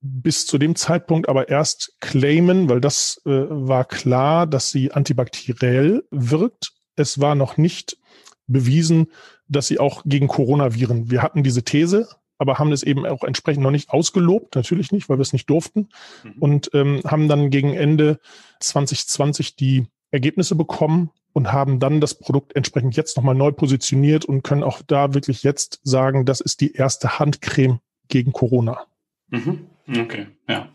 bis 0.00 0.46
zu 0.46 0.58
dem 0.58 0.76
Zeitpunkt 0.76 1.28
aber 1.28 1.48
erst 1.48 1.96
claimen, 2.00 2.68
weil 2.68 2.80
das 2.80 3.20
äh, 3.24 3.30
war 3.30 3.84
klar, 3.84 4.46
dass 4.46 4.70
sie 4.70 4.92
antibakteriell 4.92 6.04
wirkt. 6.10 6.72
Es 6.96 7.20
war 7.20 7.34
noch 7.34 7.56
nicht 7.56 7.98
bewiesen, 8.46 9.12
dass 9.48 9.68
sie 9.68 9.78
auch 9.78 10.02
gegen 10.04 10.28
Coronaviren. 10.28 11.10
Wir 11.10 11.22
hatten 11.22 11.42
diese 11.42 11.62
These, 11.62 12.08
aber 12.38 12.58
haben 12.58 12.72
es 12.72 12.82
eben 12.82 13.06
auch 13.06 13.22
entsprechend 13.22 13.62
noch 13.62 13.70
nicht 13.70 13.90
ausgelobt, 13.90 14.54
natürlich 14.54 14.92
nicht, 14.92 15.08
weil 15.08 15.18
wir 15.18 15.22
es 15.22 15.32
nicht 15.32 15.48
durften. 15.48 15.88
Mhm. 16.22 16.32
Und 16.38 16.70
ähm, 16.74 17.00
haben 17.04 17.28
dann 17.28 17.50
gegen 17.50 17.74
Ende 17.74 18.20
2020 18.60 19.56
die 19.56 19.86
Ergebnisse 20.10 20.54
bekommen 20.54 21.10
und 21.32 21.52
haben 21.52 21.80
dann 21.80 22.00
das 22.00 22.18
Produkt 22.18 22.56
entsprechend 22.56 22.96
jetzt 22.96 23.16
nochmal 23.16 23.34
neu 23.34 23.52
positioniert 23.52 24.24
und 24.24 24.42
können 24.42 24.62
auch 24.62 24.80
da 24.86 25.14
wirklich 25.14 25.42
jetzt 25.42 25.80
sagen, 25.82 26.24
das 26.24 26.40
ist 26.40 26.60
die 26.60 26.72
erste 26.72 27.18
Handcreme 27.18 27.80
gegen 28.08 28.32
Corona. 28.32 28.86
Mhm. 29.28 29.66
Okay, 29.88 30.26
ja. 30.48 30.68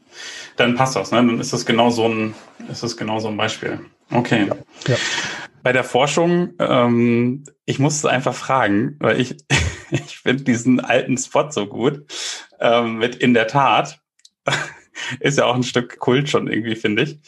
Dann 0.56 0.76
passt 0.76 0.96
das, 0.96 1.12
ne? 1.12 1.18
Dann 1.18 1.40
ist 1.40 1.54
das 1.54 1.66
genau 1.66 1.90
so 1.90 2.08
ein, 2.08 2.34
ist 2.70 2.84
das 2.84 2.96
genau 2.96 3.20
so 3.20 3.28
ein 3.28 3.38
Beispiel. 3.38 3.80
Okay. 4.12 4.48
Ja. 4.48 4.56
ja. 4.88 4.96
Bei 5.64 5.74
der 5.74 5.84
Forschung, 5.84 6.54
ähm, 6.60 7.44
ich 7.66 7.80
musste 7.80 8.10
einfach 8.10 8.34
fragen, 8.34 8.98
weil 9.00 9.20
ich, 9.20 9.38
ich 9.92 10.18
finde 10.20 10.44
diesen 10.44 10.80
alten 10.80 11.18
Spot 11.18 11.50
so 11.50 11.68
gut. 11.68 12.06
Ähm, 12.60 12.98
mit 12.98 13.16
in 13.16 13.34
der 13.34 13.48
Tat. 13.48 14.00
Ist 15.20 15.38
ja 15.38 15.46
auch 15.46 15.56
ein 15.56 15.64
Stück 15.64 15.98
Kult 16.00 16.30
schon 16.30 16.48
irgendwie, 16.48 16.76
finde 16.76 17.04
ich. 17.04 17.20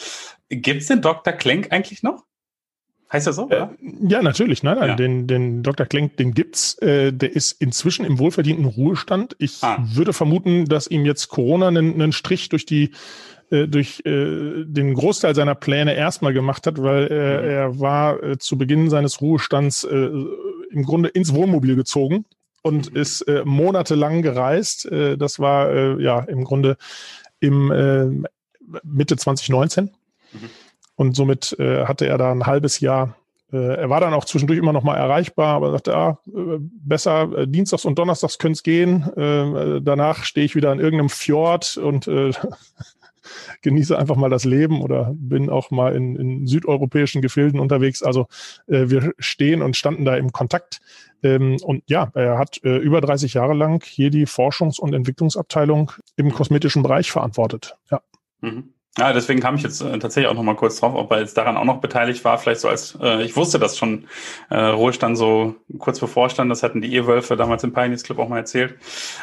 Gibt's 0.55 0.87
den 0.87 1.01
Dr. 1.01 1.33
Klenk 1.33 1.71
eigentlich 1.71 2.03
noch? 2.03 2.23
Heißt 3.11 3.27
er 3.27 3.33
so? 3.33 3.47
Äh, 3.49 3.67
ja, 4.07 4.23
natürlich. 4.23 4.63
Nein, 4.63 4.79
nein, 4.79 4.89
ja. 4.89 4.95
den, 4.95 5.27
den 5.27 5.61
Dr. 5.61 5.85
Klenk, 5.85 6.17
den 6.17 6.33
gibt's. 6.33 6.75
Äh, 6.79 7.13
der 7.13 7.35
ist 7.35 7.61
inzwischen 7.61 8.05
im 8.05 8.17
wohlverdienten 8.17 8.65
Ruhestand. 8.65 9.35
Ich 9.37 9.59
ah. 9.61 9.77
würde 9.79 10.13
vermuten, 10.13 10.65
dass 10.65 10.87
ihm 10.87 11.05
jetzt 11.05 11.27
Corona 11.27 11.67
einen, 11.67 11.93
einen 11.93 12.11
Strich 12.11 12.49
durch 12.49 12.65
die 12.65 12.89
äh, 13.53 13.67
durch 13.67 14.01
äh, 14.05 14.65
den 14.65 14.95
Großteil 14.95 15.35
seiner 15.35 15.53
Pläne 15.53 15.93
erstmal 15.93 16.33
gemacht 16.33 16.65
hat, 16.65 16.81
weil 16.81 17.07
äh, 17.11 17.13
mhm. 17.13 17.49
er 17.49 17.79
war 17.79 18.23
äh, 18.23 18.37
zu 18.39 18.57
Beginn 18.57 18.89
seines 18.89 19.21
Ruhestands 19.21 19.83
im 19.83 20.83
Grunde 20.83 21.09
ins 21.09 21.33
Wohnmobil 21.35 21.75
gezogen 21.75 22.25
und 22.63 22.91
mhm. 22.91 22.99
ist 22.99 23.25
monatelang 23.45 24.23
gereist. 24.23 24.89
Das 24.89 25.39
war 25.39 25.99
ja 25.99 26.21
im 26.21 26.43
Grunde 26.43 26.77
im 27.39 28.25
Mitte 28.83 29.17
2019. 29.17 29.91
Mhm. 30.33 30.49
Und 30.95 31.15
somit 31.15 31.55
äh, 31.59 31.85
hatte 31.85 32.05
er 32.05 32.17
da 32.17 32.31
ein 32.31 32.45
halbes 32.45 32.79
Jahr 32.79 33.15
äh, 33.51 33.75
er 33.75 33.89
war 33.89 34.01
dann 34.01 34.15
auch 34.15 34.25
zwischendurch 34.25 34.57
immer 34.57 34.73
noch 34.73 34.83
mal 34.83 34.95
erreichbar, 34.95 35.53
aber 35.53 35.71
sagte, 35.71 35.95
ah, 35.95 36.17
äh, 36.27 36.57
besser 36.59 37.31
äh, 37.37 37.47
Dienstags 37.47 37.85
und 37.85 37.99
Donnerstags 37.99 38.39
könnte 38.39 38.57
es 38.57 38.63
gehen. 38.63 39.05
Danach 39.15 40.23
stehe 40.23 40.45
ich 40.45 40.55
wieder 40.55 40.73
in 40.73 40.79
irgendeinem 40.79 41.09
Fjord 41.09 41.77
und 41.77 42.09
genieße 43.61 43.97
einfach 43.97 44.15
mal 44.15 44.29
das 44.29 44.43
Leben 44.43 44.81
oder 44.81 45.11
bin 45.15 45.49
auch 45.49 45.71
mal 45.71 45.95
in, 45.95 46.15
in 46.15 46.47
südeuropäischen 46.47 47.21
Gefilden 47.21 47.59
unterwegs. 47.59 48.03
Also 48.03 48.27
äh, 48.67 48.89
wir 48.89 49.13
stehen 49.19 49.61
und 49.61 49.77
standen 49.77 50.05
da 50.05 50.15
im 50.15 50.31
Kontakt. 50.31 50.79
Ähm, 51.21 51.57
und 51.63 51.83
ja, 51.87 52.11
er 52.13 52.37
hat 52.37 52.61
äh, 52.63 52.77
über 52.77 53.01
30 53.01 53.33
Jahre 53.33 53.53
lang 53.53 53.83
hier 53.85 54.09
die 54.09 54.27
Forschungs- 54.27 54.79
und 54.79 54.93
Entwicklungsabteilung 54.93 55.91
im 56.15 56.31
kosmetischen 56.31 56.83
Bereich 56.83 57.11
verantwortet. 57.11 57.75
Ja. 57.89 58.01
Mhm. 58.41 58.73
Ja, 58.97 59.11
deswegen 59.11 59.39
kam 59.39 59.55
ich 59.55 59.63
jetzt 59.63 59.81
äh, 59.81 59.97
tatsächlich 59.97 60.29
auch 60.29 60.35
noch 60.35 60.43
mal 60.43 60.55
kurz 60.55 60.79
drauf, 60.79 60.93
ob 60.93 61.09
er 61.11 61.19
jetzt 61.19 61.35
daran 61.35 61.57
auch 61.57 61.65
noch 61.65 61.81
beteiligt 61.81 62.23
war. 62.23 62.37
Vielleicht 62.37 62.61
so 62.61 62.67
als, 62.67 62.95
äh, 63.01 63.23
ich 63.23 63.35
wusste 63.35 63.57
das 63.57 63.75
schon, 63.75 64.07
äh, 64.51 64.55
Ruhestand 64.55 65.17
so 65.17 65.55
kurz 65.79 65.99
bevorstand. 65.99 66.51
Das 66.51 66.61
hatten 66.61 66.79
die 66.79 66.93
Ehewölfe 66.93 67.35
damals 67.35 67.63
im 67.63 67.73
Pioneers 67.73 68.03
Club 68.03 68.19
auch 68.19 68.29
mal 68.29 68.37
erzählt. 68.37 68.75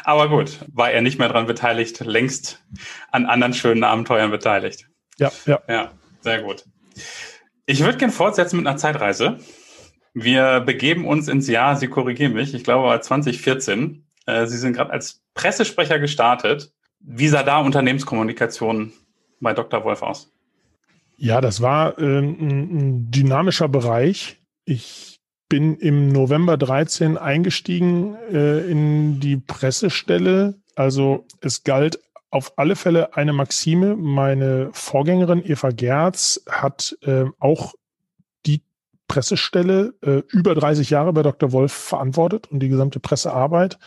Aber 0.02 0.28
gut, 0.28 0.58
war 0.72 0.90
er 0.90 1.02
nicht 1.02 1.20
mehr 1.20 1.28
dran 1.28 1.46
beteiligt, 1.46 2.00
längst 2.00 2.64
an 3.12 3.26
anderen 3.26 3.54
schönen 3.54 3.84
Abenteuern 3.84 4.32
beteiligt. 4.32 4.88
Ja, 5.18 5.30
ja. 5.46 5.60
Ja, 5.68 5.92
sehr 6.20 6.42
gut. 6.42 6.64
Ich 7.66 7.84
würde 7.84 7.98
gern 7.98 8.10
fortsetzen 8.10 8.56
mit 8.56 8.66
einer 8.66 8.76
Zeitreise. 8.76 9.38
Wir 10.14 10.58
begeben 10.58 11.06
uns 11.06 11.28
ins 11.28 11.46
Jahr, 11.46 11.76
Sie 11.76 11.86
korrigieren 11.86 12.32
mich, 12.32 12.54
ich 12.54 12.64
glaube 12.64 13.00
2014. 13.00 14.04
Äh, 14.26 14.46
Sie 14.46 14.58
sind 14.58 14.72
gerade 14.72 14.90
als 14.90 15.22
Pressesprecher 15.34 16.00
gestartet. 16.00 16.72
Wie 16.98 17.28
sah 17.28 17.44
da 17.44 17.60
Unternehmenskommunikation 17.60 18.92
bei 19.40 19.54
Dr. 19.54 19.84
Wolf 19.84 20.02
aus? 20.02 20.30
Ja, 21.16 21.40
das 21.40 21.60
war 21.60 21.98
äh, 21.98 22.18
ein, 22.18 23.10
dynamischer 23.10 23.68
Bereich. 23.68 24.38
Ich 24.64 25.20
bin 25.50 25.76
im 25.76 26.08
November 26.08 26.56
13 26.56 27.18
eingestiegen 27.18 28.14
äh, 28.32 28.70
in 28.70 29.20
die 29.20 29.36
Pressestelle. 29.36 30.54
Also 30.76 31.26
es 31.40 31.64
galt 31.64 32.00
auf 32.30 32.52
alle 32.56 32.76
Fälle 32.76 33.16
eine 33.16 33.32
Maxime. 33.32 33.96
Meine 33.96 34.70
Vorgängerin 34.72 35.44
Eva 35.44 35.70
Gerz 35.70 36.42
hat 36.48 36.96
äh, 37.02 37.24
auch 37.38 37.74
die 38.46 38.62
Pressestelle 39.08 39.92
äh, 40.02 40.22
über 40.28 40.54
30 40.54 40.88
Jahre 40.88 41.12
bei 41.12 41.22
Dr. 41.22 41.52
Wolf 41.52 41.72
verantwortet 41.72 42.46
und 42.50 42.60
die 42.60 42.68
gesamte 42.68 43.00
Pressearbeit. 43.00 43.78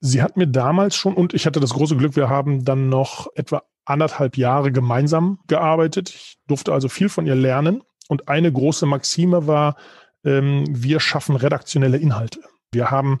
Sie 0.00 0.20
hat 0.20 0.36
mir 0.36 0.48
damals 0.48 0.96
schon, 0.96 1.14
und 1.14 1.32
ich 1.32 1.46
hatte 1.46 1.60
das 1.60 1.74
große 1.74 1.96
Glück, 1.96 2.16
wir 2.16 2.28
haben 2.28 2.64
dann 2.64 2.88
noch 2.88 3.28
etwa 3.36 3.62
anderthalb 3.84 4.36
Jahre 4.36 4.72
gemeinsam 4.72 5.38
gearbeitet. 5.46 6.10
Ich 6.10 6.38
durfte 6.46 6.72
also 6.72 6.88
viel 6.88 7.08
von 7.08 7.26
ihr 7.26 7.34
lernen. 7.34 7.82
Und 8.08 8.28
eine 8.28 8.52
große 8.52 8.86
Maxime 8.86 9.46
war, 9.46 9.76
ähm, 10.24 10.64
wir 10.68 11.00
schaffen 11.00 11.36
redaktionelle 11.36 11.98
Inhalte. 11.98 12.40
Wir 12.72 12.90
haben 12.90 13.10
mhm. 13.10 13.18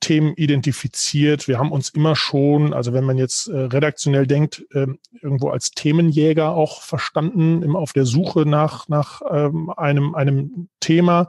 Themen 0.00 0.34
identifiziert. 0.36 1.48
Wir 1.48 1.58
haben 1.58 1.70
uns 1.70 1.90
immer 1.90 2.16
schon, 2.16 2.72
also 2.72 2.94
wenn 2.94 3.04
man 3.04 3.18
jetzt 3.18 3.46
äh, 3.48 3.56
redaktionell 3.56 4.26
denkt, 4.26 4.64
äh, 4.72 4.86
irgendwo 5.20 5.50
als 5.50 5.70
Themenjäger 5.72 6.50
auch 6.50 6.80
verstanden, 6.82 7.62
immer 7.62 7.78
auf 7.78 7.92
der 7.92 8.06
Suche 8.06 8.46
nach, 8.46 8.88
nach 8.88 9.20
ähm, 9.30 9.70
einem, 9.76 10.14
einem 10.14 10.68
Thema, 10.80 11.28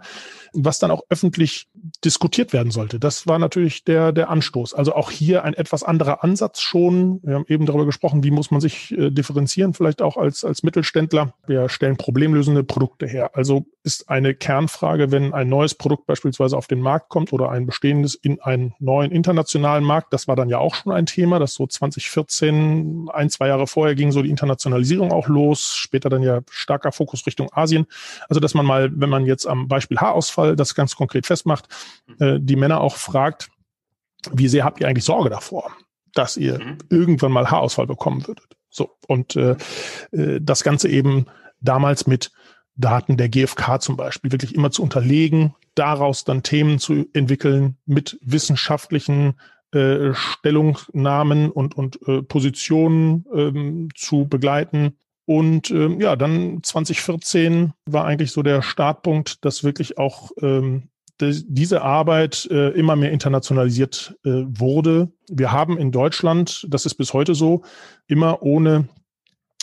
was 0.54 0.80
dann 0.80 0.92
auch 0.92 1.02
öffentlich 1.10 1.68
diskutiert 2.04 2.54
werden 2.54 2.72
sollte. 2.72 3.00
Das 3.00 3.28
war 3.28 3.40
natürlich 3.40 3.84
der, 3.84 4.12
der 4.12 4.30
Anstoß. 4.30 4.74
Also 4.74 4.94
auch 4.94 5.12
hier 5.12 5.44
ein 5.44 5.54
etwas 5.54 5.84
anderer 5.84 6.24
Ansatz 6.24 6.62
schon. 6.62 7.20
Wir 7.24 7.36
haben 7.36 7.46
eben 7.48 7.66
darüber 7.66 7.86
gesprochen, 7.86 8.24
wie 8.24 8.32
muss 8.32 8.52
man 8.52 8.62
sich 8.62 8.92
äh, 8.98 9.10
differenzieren, 9.10 9.74
vielleicht 9.74 10.02
auch 10.02 10.18
als, 10.18 10.44
als 10.44 10.64
Mittelständler. 10.64 11.34
Wir 11.46 11.70
stellen 11.70 11.98
problemlösende 11.98 12.64
Produkte 12.64 13.08
her. 13.08 13.32
Also 13.34 13.66
ist 13.84 14.10
eine 14.10 14.34
Kernfrage, 14.34 15.12
wenn 15.12 15.34
ein 15.34 15.50
neues 15.50 15.76
Produkt 15.76 16.08
beispielsweise 16.08 16.58
auf 16.58 16.68
den 16.68 16.82
Markt 16.82 17.10
kommt 17.10 17.32
oder 17.34 17.50
ein 17.52 17.66
bestehendes 17.66 18.16
in 18.16 18.42
einen 18.42 18.74
neuen 18.80 19.12
internationalen 19.12 19.84
Markt. 19.84 20.14
Das 20.14 20.28
war 20.28 20.36
dann 20.36 20.50
ja 20.50 20.58
auch 20.58 20.76
schon 20.76 20.92
ein 20.92 21.06
Thema, 21.06 21.40
das 21.40 21.54
so 21.54 21.66
2014, 21.66 23.10
ein, 23.14 23.30
zwei 23.30 23.48
Jahre 23.48 23.68
vorher 23.68 23.96
ging 23.96 24.12
so 24.12 24.22
die 24.22 24.30
Internationalisierung 24.30 25.12
auch 25.12 25.28
los. 25.28 25.76
Später 25.76 26.10
dann 26.10 26.24
ja 26.24 26.42
starker 26.50 26.92
Fokus 26.92 27.26
Richtung 27.26 27.50
Asien. 27.54 27.88
Also, 28.28 28.40
dass 28.40 28.54
man 28.54 28.66
mal, 28.66 28.92
wenn 28.94 29.10
man 29.10 29.26
jetzt 29.26 29.48
am 29.48 29.68
Beispiel 29.68 29.98
Haarausfall 29.98 30.56
das 30.56 30.76
ganz 30.76 30.96
konkret 30.96 31.26
festmacht, 31.26 31.68
äh, 32.20 32.40
die 32.40 32.56
Männer 32.56 32.82
auch 32.82 32.96
fragt, 32.96 33.50
wie 34.32 34.48
sehr 34.48 34.64
habt 34.64 34.82
ihr 34.82 34.88
eigentlich 34.88 35.06
Sorge 35.06 35.30
davor, 35.30 35.72
dass 36.14 36.38
ihr 36.38 36.60
mhm. 36.60 36.78
irgendwann 36.90 37.32
mal 37.32 37.50
Haarausfall 37.50 37.88
bekommen 37.88 38.26
würdet? 38.28 38.58
So. 38.70 38.98
Und 39.08 39.36
äh, 39.36 39.56
äh 40.12 40.40
das 40.42 40.64
Ganze 40.64 40.90
eben 40.90 41.26
damals 41.62 42.08
mit 42.08 42.32
Daten 42.76 43.18
der 43.18 43.30
GfK 43.30 43.80
zum 43.80 43.98
Beispiel 43.98 44.32
wirklich 44.32 44.56
immer 44.56 44.72
zu 44.72 44.84
unterlegen, 44.84 45.56
daraus 45.76 46.24
dann 46.24 46.44
Themen 46.44 46.80
zu 46.80 47.06
entwickeln 47.14 47.78
mit 47.86 48.20
wissenschaftlichen 48.22 49.36
äh, 49.72 50.14
Stellungnahmen 50.14 51.52
und, 51.52 51.76
und 51.76 52.00
äh, 52.08 52.22
Positionen 52.22 53.26
ähm, 53.34 53.90
zu 53.96 54.28
begleiten. 54.28 54.98
Und 55.26 55.72
ähm, 55.72 56.00
ja, 56.00 56.16
dann 56.16 56.64
2014 56.64 57.74
war 57.86 58.06
eigentlich 58.06 58.32
so 58.32 58.44
der 58.44 58.62
Startpunkt, 58.62 59.44
dass 59.44 59.64
wirklich 59.64 59.98
auch 59.98 60.32
ähm, 60.42 60.90
diese 61.20 61.82
Arbeit 61.82 62.48
äh, 62.52 62.70
immer 62.70 62.96
mehr 62.96 63.12
internationalisiert 63.12 64.16
äh, 64.24 64.44
wurde. 64.46 65.10
Wir 65.30 65.52
haben 65.52 65.78
in 65.78 65.92
Deutschland, 65.92 66.66
das 66.70 66.86
ist 66.86 66.96
bis 66.96 67.14
heute 67.14 67.36
so, 67.36 67.64
immer 68.08 68.42
ohne 68.44 68.88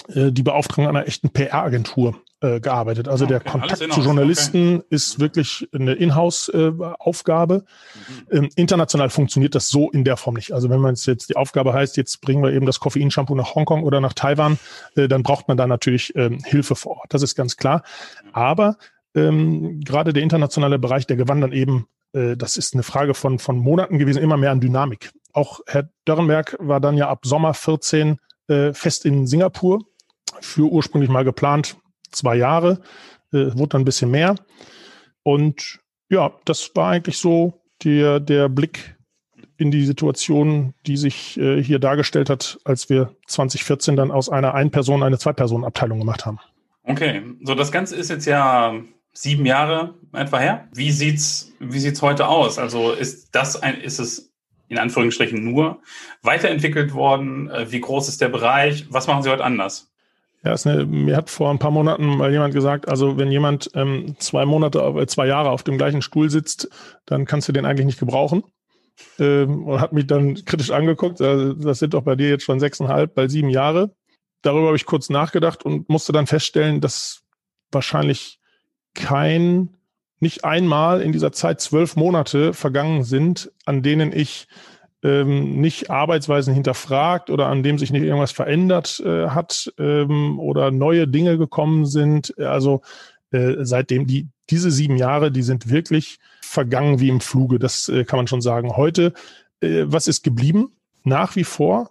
äh, 0.09 0.33
die 0.33 0.43
Beauftragung 0.43 0.89
einer 0.89 1.07
echten 1.07 1.31
PR-Agentur 1.31 2.17
äh, 2.45 2.61
gearbeitet. 2.61 3.09
Also 3.09 3.25
okay, 3.25 3.35
der 3.35 3.41
Kontakt 3.41 3.93
zu 3.93 4.01
Journalisten 4.01 4.77
okay. 4.77 4.87
ist 4.91 5.19
wirklich 5.19 5.67
eine 5.73 5.95
Inhouse-Aufgabe. 5.95 7.65
Äh, 8.29 8.41
mhm. 8.41 8.45
ähm, 8.45 8.51
international 8.57 9.09
funktioniert 9.09 9.55
das 9.55 9.69
so 9.69 9.91
in 9.91 10.05
der 10.05 10.17
Form 10.17 10.35
nicht. 10.35 10.53
Also 10.53 10.69
wenn 10.69 10.81
man 10.81 10.95
jetzt 10.95 11.31
die 11.31 11.37
Aufgabe 11.37 11.73
heißt, 11.73 11.97
jetzt 11.97 12.21
bringen 12.21 12.43
wir 12.43 12.53
eben 12.53 12.67
das 12.67 12.81
Koffeinshampoo 12.81 13.35
nach 13.35 13.55
Hongkong 13.55 13.83
oder 13.83 14.01
nach 14.01 14.13
Taiwan, 14.13 14.59
äh, 14.95 15.09
dann 15.09 15.23
braucht 15.23 15.49
man 15.49 15.57
da 15.57 15.67
natürlich 15.67 16.15
ähm, 16.17 16.39
Hilfe 16.45 16.75
vor 16.75 16.99
Ort. 16.99 17.15
Das 17.15 17.23
ist 17.23 17.35
ganz 17.35 17.57
klar. 17.57 17.83
Aber 18.33 18.77
ähm, 19.15 19.81
gerade 19.81 20.13
der 20.13 20.23
internationale 20.23 20.79
Bereich, 20.79 21.07
der 21.07 21.17
gewann 21.17 21.41
dann 21.41 21.53
eben, 21.53 21.87
äh, 22.13 22.37
das 22.37 22.57
ist 22.57 22.75
eine 22.75 22.83
Frage 22.83 23.15
von, 23.15 23.39
von 23.39 23.59
Monaten 23.59 23.99
gewesen, 23.99 24.23
immer 24.23 24.37
mehr 24.37 24.51
an 24.51 24.61
Dynamik. 24.61 25.13
Auch 25.33 25.61
Herr 25.67 25.89
Dörrenberg 26.05 26.57
war 26.61 26.81
dann 26.81 26.97
ja 26.97 27.09
ab 27.09 27.21
Sommer 27.25 27.55
14 27.55 28.19
äh, 28.49 28.73
fest 28.73 29.05
in 29.05 29.27
Singapur 29.27 29.81
für 30.41 30.71
ursprünglich 30.71 31.11
mal 31.11 31.25
geplant 31.25 31.77
zwei 32.11 32.37
Jahre, 32.37 32.81
äh, 33.33 33.53
wurde 33.55 33.71
dann 33.71 33.83
ein 33.83 33.87
bisschen 33.87 34.11
mehr. 34.11 34.37
Und 35.23 35.81
ja, 36.09 36.33
das 36.45 36.71
war 36.75 36.91
eigentlich 36.91 37.19
so 37.19 37.63
der, 37.83 38.21
der 38.21 38.49
Blick 38.49 38.97
in 39.57 39.71
die 39.71 39.85
Situation, 39.85 40.75
die 40.87 40.97
sich 40.97 41.39
äh, 41.39 41.63
hier 41.63 41.79
dargestellt 41.79 42.29
hat, 42.29 42.59
als 42.65 42.91
wir 42.91 43.15
2014 43.29 43.97
dann 43.97 44.11
aus 44.11 44.29
einer 44.29 44.55
Ein-Person 44.55 45.03
eine 45.03 45.19
Zwei-Personen-Abteilung 45.19 45.99
gemacht 45.99 46.27
haben. 46.27 46.39
Okay, 46.83 47.23
so 47.43 47.55
das 47.55 47.73
Ganze 47.73 47.97
ist 47.97 48.11
jetzt 48.11 48.27
ja 48.27 48.75
sieben 49.15 49.47
Jahre 49.47 49.95
etwa 50.13 50.39
her. 50.39 50.69
Wie 50.75 50.91
sieht's, 50.91 51.53
wie 51.61 51.79
sieht's 51.79 52.03
heute 52.03 52.29
aus? 52.29 52.59
Also 52.59 52.93
ist 52.93 53.35
das 53.35 53.63
ein, 53.63 53.81
ist 53.81 53.99
es 53.99 54.33
in 54.69 54.79
Anführungsstrichen 54.79 55.43
nur 55.43 55.81
weiterentwickelt 56.23 56.93
worden? 56.95 57.49
Äh, 57.49 57.71
wie 57.71 57.81
groß 57.81 58.09
ist 58.09 58.21
der 58.21 58.29
Bereich? 58.29 58.87
Was 58.91 59.07
machen 59.07 59.23
Sie 59.23 59.31
heute 59.31 59.45
anders? 59.45 59.91
Ja, 60.45 60.55
eine, 60.65 60.85
mir 60.85 61.17
hat 61.17 61.31
vor 61.31 61.51
ein 61.51 61.59
paar 61.59 61.71
Monaten 61.71 62.05
mal 62.05 62.31
jemand 62.31 62.53
gesagt, 62.53 62.87
also 62.89 63.17
wenn 63.17 63.31
jemand 63.31 63.71
ähm, 63.75 64.17
zwei 64.19 64.45
Monate, 64.45 64.81
äh, 64.81 65.07
zwei 65.07 65.27
Jahre 65.27 65.51
auf 65.51 65.63
dem 65.63 65.79
gleichen 65.79 66.03
Stuhl 66.03 66.29
sitzt, 66.29 66.69
dann 67.07 67.25
kannst 67.25 67.49
du 67.49 67.53
den 67.53 67.65
eigentlich 67.65 67.87
nicht 67.87 68.01
gebrauchen. 68.01 68.43
Ähm, 69.19 69.65
und 69.65 69.81
hat 69.81 69.93
mich 69.93 70.07
dann 70.07 70.45
kritisch 70.45 70.71
angeguckt. 70.71 71.21
Also 71.21 71.55
das 71.55 71.79
sind 71.79 71.95
doch 71.95 72.03
bei 72.03 72.15
dir 72.15 72.29
jetzt 72.29 72.45
schon 72.45 72.61
sechseinhalb, 72.61 73.15
bald 73.15 73.31
sieben 73.31 73.49
Jahre. 73.49 73.95
Darüber 74.43 74.67
habe 74.67 74.77
ich 74.77 74.87
kurz 74.87 75.09
nachgedacht 75.09 75.65
und 75.65 75.89
musste 75.89 76.13
dann 76.13 76.27
feststellen, 76.27 76.81
dass 76.81 77.23
wahrscheinlich 77.73 78.39
kein 78.95 79.71
nicht 80.21 80.45
einmal 80.45 81.03
in 81.03 81.13
dieser 81.13 81.33
Zeit 81.33 81.61
zwölf 81.61 81.97
Monate 81.97 82.55
vergangen 82.55 83.05
sind, 83.05 83.53
an 83.67 83.83
denen 83.83 84.13
ich 84.13 84.49
ähm, 85.03 85.61
nicht 85.61 85.91
Arbeitsweisen 85.91 86.55
hinterfragt 86.55 87.29
oder 87.29 87.49
an 87.49 87.63
dem 87.63 87.79
sich 87.79 87.93
nicht 87.93 88.05
irgendwas 88.05 88.33
verändert 88.33 89.01
äh, 89.05 89.29
hat 89.29 89.73
ähm, 89.79 90.39
oder 90.41 90.71
neue 90.71 91.07
Dinge 91.07 91.37
gekommen 91.37 91.85
sind. 91.85 92.39
Also 92.39 92.81
äh, 93.31 93.57
seitdem 93.61 94.07
die 94.07 94.29
diese 94.51 94.71
sieben 94.71 94.97
Jahre, 94.97 95.31
die 95.31 95.43
sind 95.43 95.71
wirklich 95.71 96.19
vergangen 96.43 97.01
wie 97.01 97.09
im 97.09 97.21
Fluge. 97.21 97.59
Das 97.59 97.89
äh, 97.89 98.05
kann 98.05 98.19
man 98.19 98.27
schon 98.27 98.43
sagen. 98.43 98.77
Heute, 98.77 99.13
äh, 99.61 99.85
was 99.87 100.07
ist 100.07 100.23
geblieben? 100.23 100.73
Nach 101.03 101.37
wie 101.37 101.45
vor, 101.45 101.91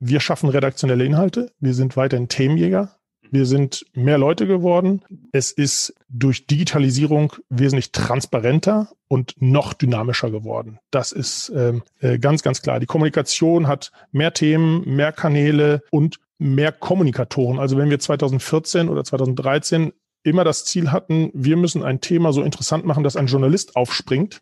wir 0.00 0.20
schaffen 0.20 0.48
redaktionelle 0.48 1.04
Inhalte. 1.04 1.50
Wir 1.60 1.74
sind 1.74 1.96
weiterhin 1.96 2.28
Themenjäger. 2.28 2.97
Wir 3.30 3.46
sind 3.46 3.84
mehr 3.94 4.18
Leute 4.18 4.46
geworden. 4.46 5.02
Es 5.32 5.52
ist 5.52 5.94
durch 6.08 6.46
Digitalisierung 6.46 7.32
wesentlich 7.48 7.92
transparenter 7.92 8.90
und 9.08 9.34
noch 9.40 9.72
dynamischer 9.74 10.30
geworden. 10.30 10.78
Das 10.90 11.12
ist 11.12 11.52
ähm, 11.54 11.82
äh, 12.00 12.18
ganz, 12.18 12.42
ganz 12.42 12.62
klar. 12.62 12.80
Die 12.80 12.86
Kommunikation 12.86 13.66
hat 13.66 13.92
mehr 14.12 14.32
Themen, 14.32 14.82
mehr 14.84 15.12
Kanäle 15.12 15.82
und 15.90 16.20
mehr 16.38 16.72
Kommunikatoren. 16.72 17.58
Also 17.58 17.76
wenn 17.76 17.90
wir 17.90 17.98
2014 17.98 18.88
oder 18.88 19.04
2013 19.04 19.92
immer 20.22 20.44
das 20.44 20.64
Ziel 20.64 20.92
hatten, 20.92 21.30
wir 21.34 21.56
müssen 21.56 21.82
ein 21.82 22.00
Thema 22.00 22.32
so 22.32 22.42
interessant 22.42 22.84
machen, 22.84 23.04
dass 23.04 23.16
ein 23.16 23.26
Journalist 23.26 23.76
aufspringt, 23.76 24.40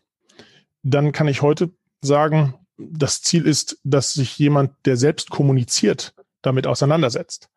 dann 0.83 1.11
kann 1.11 1.27
ich 1.27 1.41
heute 1.41 1.71
sagen, 2.01 2.53
das 2.77 3.21
Ziel 3.21 3.45
ist, 3.45 3.79
dass 3.83 4.13
sich 4.13 4.37
jemand, 4.37 4.71
der 4.85 4.97
selbst 4.97 5.29
kommuniziert, 5.29 6.13
damit 6.41 6.67
auseinandersetzt. 6.67 7.49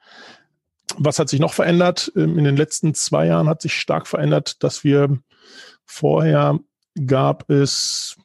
Was 1.03 1.19
hat 1.19 1.31
sich 1.31 1.41
noch 1.41 1.55
verändert? 1.55 2.13
Ähm, 2.15 2.39
in 2.39 2.45
den 2.45 2.57
letzten 2.57 2.93
zwei 2.93 3.27
Jahren 3.27 3.49
hat 3.49 3.63
sich 3.63 3.75
stark 3.75 4.07
verändert, 4.07 4.63
dass 4.63 4.85
wir 4.85 5.19
vorher 5.87 6.61
gab 7.07 7.49
es 7.49 8.17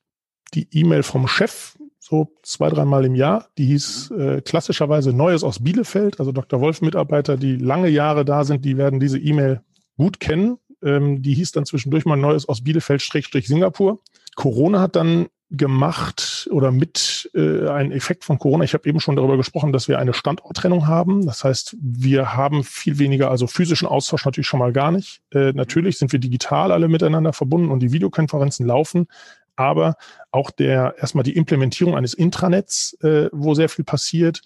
die 0.53 0.67
E-Mail 0.71 1.03
vom 1.03 1.25
Chef, 1.27 1.77
so 1.99 2.33
zwei, 2.43 2.69
dreimal 2.69 3.05
im 3.05 3.15
Jahr. 3.15 3.47
Die 3.57 3.65
hieß 3.65 4.11
äh, 4.11 4.41
klassischerweise 4.41 5.13
Neues 5.13 5.45
aus 5.45 5.63
Bielefeld. 5.63 6.19
Also 6.19 6.33
Dr. 6.33 6.59
Wolf-Mitarbeiter, 6.59 7.37
die 7.37 7.55
lange 7.55 7.87
Jahre 7.87 8.25
da 8.25 8.43
sind, 8.43 8.65
die 8.65 8.75
werden 8.75 8.99
diese 8.99 9.19
E-Mail 9.19 9.61
gut 9.97 10.19
kennen. 10.19 10.57
Ähm, 10.83 11.21
die 11.21 11.33
hieß 11.33 11.53
dann 11.53 11.65
zwischendurch 11.65 12.03
mal 12.03 12.17
Neues 12.17 12.47
aus 12.49 12.61
Bielefeld-Singapur. 12.61 14.01
Corona 14.35 14.81
hat 14.81 14.97
dann 14.97 15.27
gemacht 15.51 16.49
oder 16.51 16.71
mit 16.71 17.29
äh, 17.33 17.67
ein 17.69 17.91
Effekt 17.91 18.23
von 18.23 18.39
Corona. 18.39 18.63
Ich 18.63 18.73
habe 18.73 18.87
eben 18.89 18.99
schon 18.99 19.15
darüber 19.15 19.37
gesprochen, 19.37 19.71
dass 19.71 19.87
wir 19.87 19.99
eine 19.99 20.13
Standorttrennung 20.13 20.87
haben. 20.87 21.25
Das 21.25 21.43
heißt, 21.43 21.75
wir 21.79 22.35
haben 22.35 22.63
viel 22.63 22.99
weniger, 22.99 23.29
also 23.29 23.47
physischen 23.47 23.87
Austausch 23.87 24.25
natürlich 24.25 24.47
schon 24.47 24.59
mal 24.59 24.73
gar 24.73 24.91
nicht. 24.91 25.21
Äh, 25.31 25.53
natürlich 25.53 25.97
sind 25.97 26.11
wir 26.11 26.19
digital 26.19 26.71
alle 26.71 26.87
miteinander 26.87 27.33
verbunden 27.33 27.69
und 27.69 27.79
die 27.79 27.91
Videokonferenzen 27.91 28.65
laufen 28.65 29.07
aber 29.55 29.95
auch 30.31 30.51
der 30.51 30.95
erstmal 30.99 31.23
die 31.23 31.35
Implementierung 31.35 31.95
eines 31.95 32.13
Intranets, 32.13 32.97
äh, 33.01 33.29
wo 33.31 33.53
sehr 33.53 33.69
viel 33.69 33.85
passiert, 33.85 34.41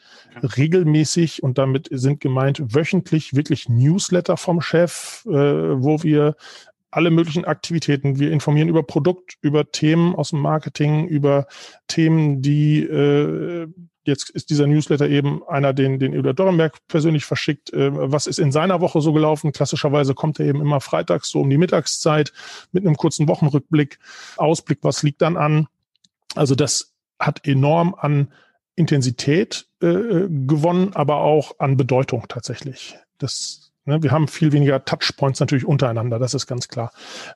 regelmäßig 0.55 1.41
und 1.41 1.57
damit 1.57 1.87
sind 1.91 2.19
gemeint 2.19 2.75
wöchentlich 2.75 3.35
wirklich 3.35 3.69
Newsletter 3.69 4.37
vom 4.37 4.61
Chef, 4.61 5.25
äh, 5.25 5.31
wo 5.31 6.03
wir 6.03 6.35
alle 6.91 7.11
möglichen 7.11 7.45
Aktivitäten. 7.45 8.19
Wir 8.19 8.31
informieren 8.31 8.69
über 8.69 8.83
Produkt, 8.83 9.37
über 9.41 9.71
Themen 9.71 10.15
aus 10.15 10.31
dem 10.31 10.39
Marketing, 10.39 11.07
über 11.07 11.47
Themen, 11.87 12.41
die 12.41 12.81
äh, 12.81 13.67
Jetzt 14.09 14.31
ist 14.31 14.49
dieser 14.49 14.65
Newsletter 14.65 15.07
eben 15.07 15.43
einer, 15.47 15.71
den, 15.71 15.99
den 15.99 16.17
Udo 16.17 16.33
Dorrenberg 16.33 16.77
persönlich 16.87 17.25
verschickt. 17.25 17.71
Äh, 17.73 17.91
was 17.93 18.25
ist 18.27 18.39
in 18.39 18.51
seiner 18.51 18.81
Woche 18.81 19.01
so 19.01 19.13
gelaufen? 19.13 19.51
Klassischerweise 19.51 20.15
kommt 20.15 20.39
er 20.39 20.47
eben 20.47 20.61
immer 20.61 20.81
freitags 20.81 21.29
so 21.29 21.41
um 21.41 21.49
die 21.49 21.57
Mittagszeit 21.57 22.33
mit 22.71 22.85
einem 22.85 22.95
kurzen 22.95 23.27
Wochenrückblick, 23.27 23.99
Ausblick, 24.37 24.79
was 24.81 25.03
liegt 25.03 25.21
dann 25.21 25.37
an. 25.37 25.67
Also 26.35 26.55
das 26.55 26.93
hat 27.19 27.45
enorm 27.47 27.93
an 27.93 28.33
Intensität 28.75 29.67
äh, 29.81 30.27
gewonnen, 30.27 30.95
aber 30.95 31.17
auch 31.17 31.59
an 31.59 31.77
Bedeutung 31.77 32.25
tatsächlich. 32.29 32.97
Das, 33.19 33.68
ne, 33.89 34.03
wir 34.03 34.11
haben 34.11 34.27
viel 34.27 34.51
weniger 34.51 34.83
Touchpoints 34.85 35.39
natürlich 35.39 35.65
untereinander, 35.65 36.19
das 36.19 36.33
ist 36.33 36.47
ganz 36.47 36.67
klar. 36.67 36.91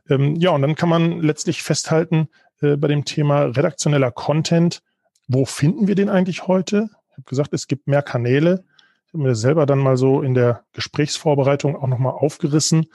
Ähm, 0.09 0.35
ja, 0.35 0.51
und 0.51 0.61
dann 0.61 0.75
kann 0.75 0.89
man 0.89 1.19
letztlich 1.21 1.63
festhalten 1.63 2.29
äh, 2.61 2.77
bei 2.77 2.87
dem 2.87 3.05
Thema 3.05 3.43
redaktioneller 3.43 4.11
Content, 4.11 4.81
wo 5.27 5.45
finden 5.45 5.87
wir 5.87 5.95
den 5.95 6.09
eigentlich 6.09 6.47
heute? 6.47 6.89
Ich 7.09 7.17
habe 7.17 7.29
gesagt, 7.29 7.53
es 7.53 7.67
gibt 7.67 7.87
mehr 7.87 8.01
Kanäle. 8.01 8.63
Ich 9.05 9.13
habe 9.13 9.23
mir 9.23 9.35
selber 9.35 9.65
dann 9.65 9.79
mal 9.79 9.97
so 9.97 10.21
in 10.21 10.33
der 10.33 10.63
Gesprächsvorbereitung 10.73 11.75
auch 11.75 11.87
nochmal 11.87 12.13
aufgerissen. 12.13 12.87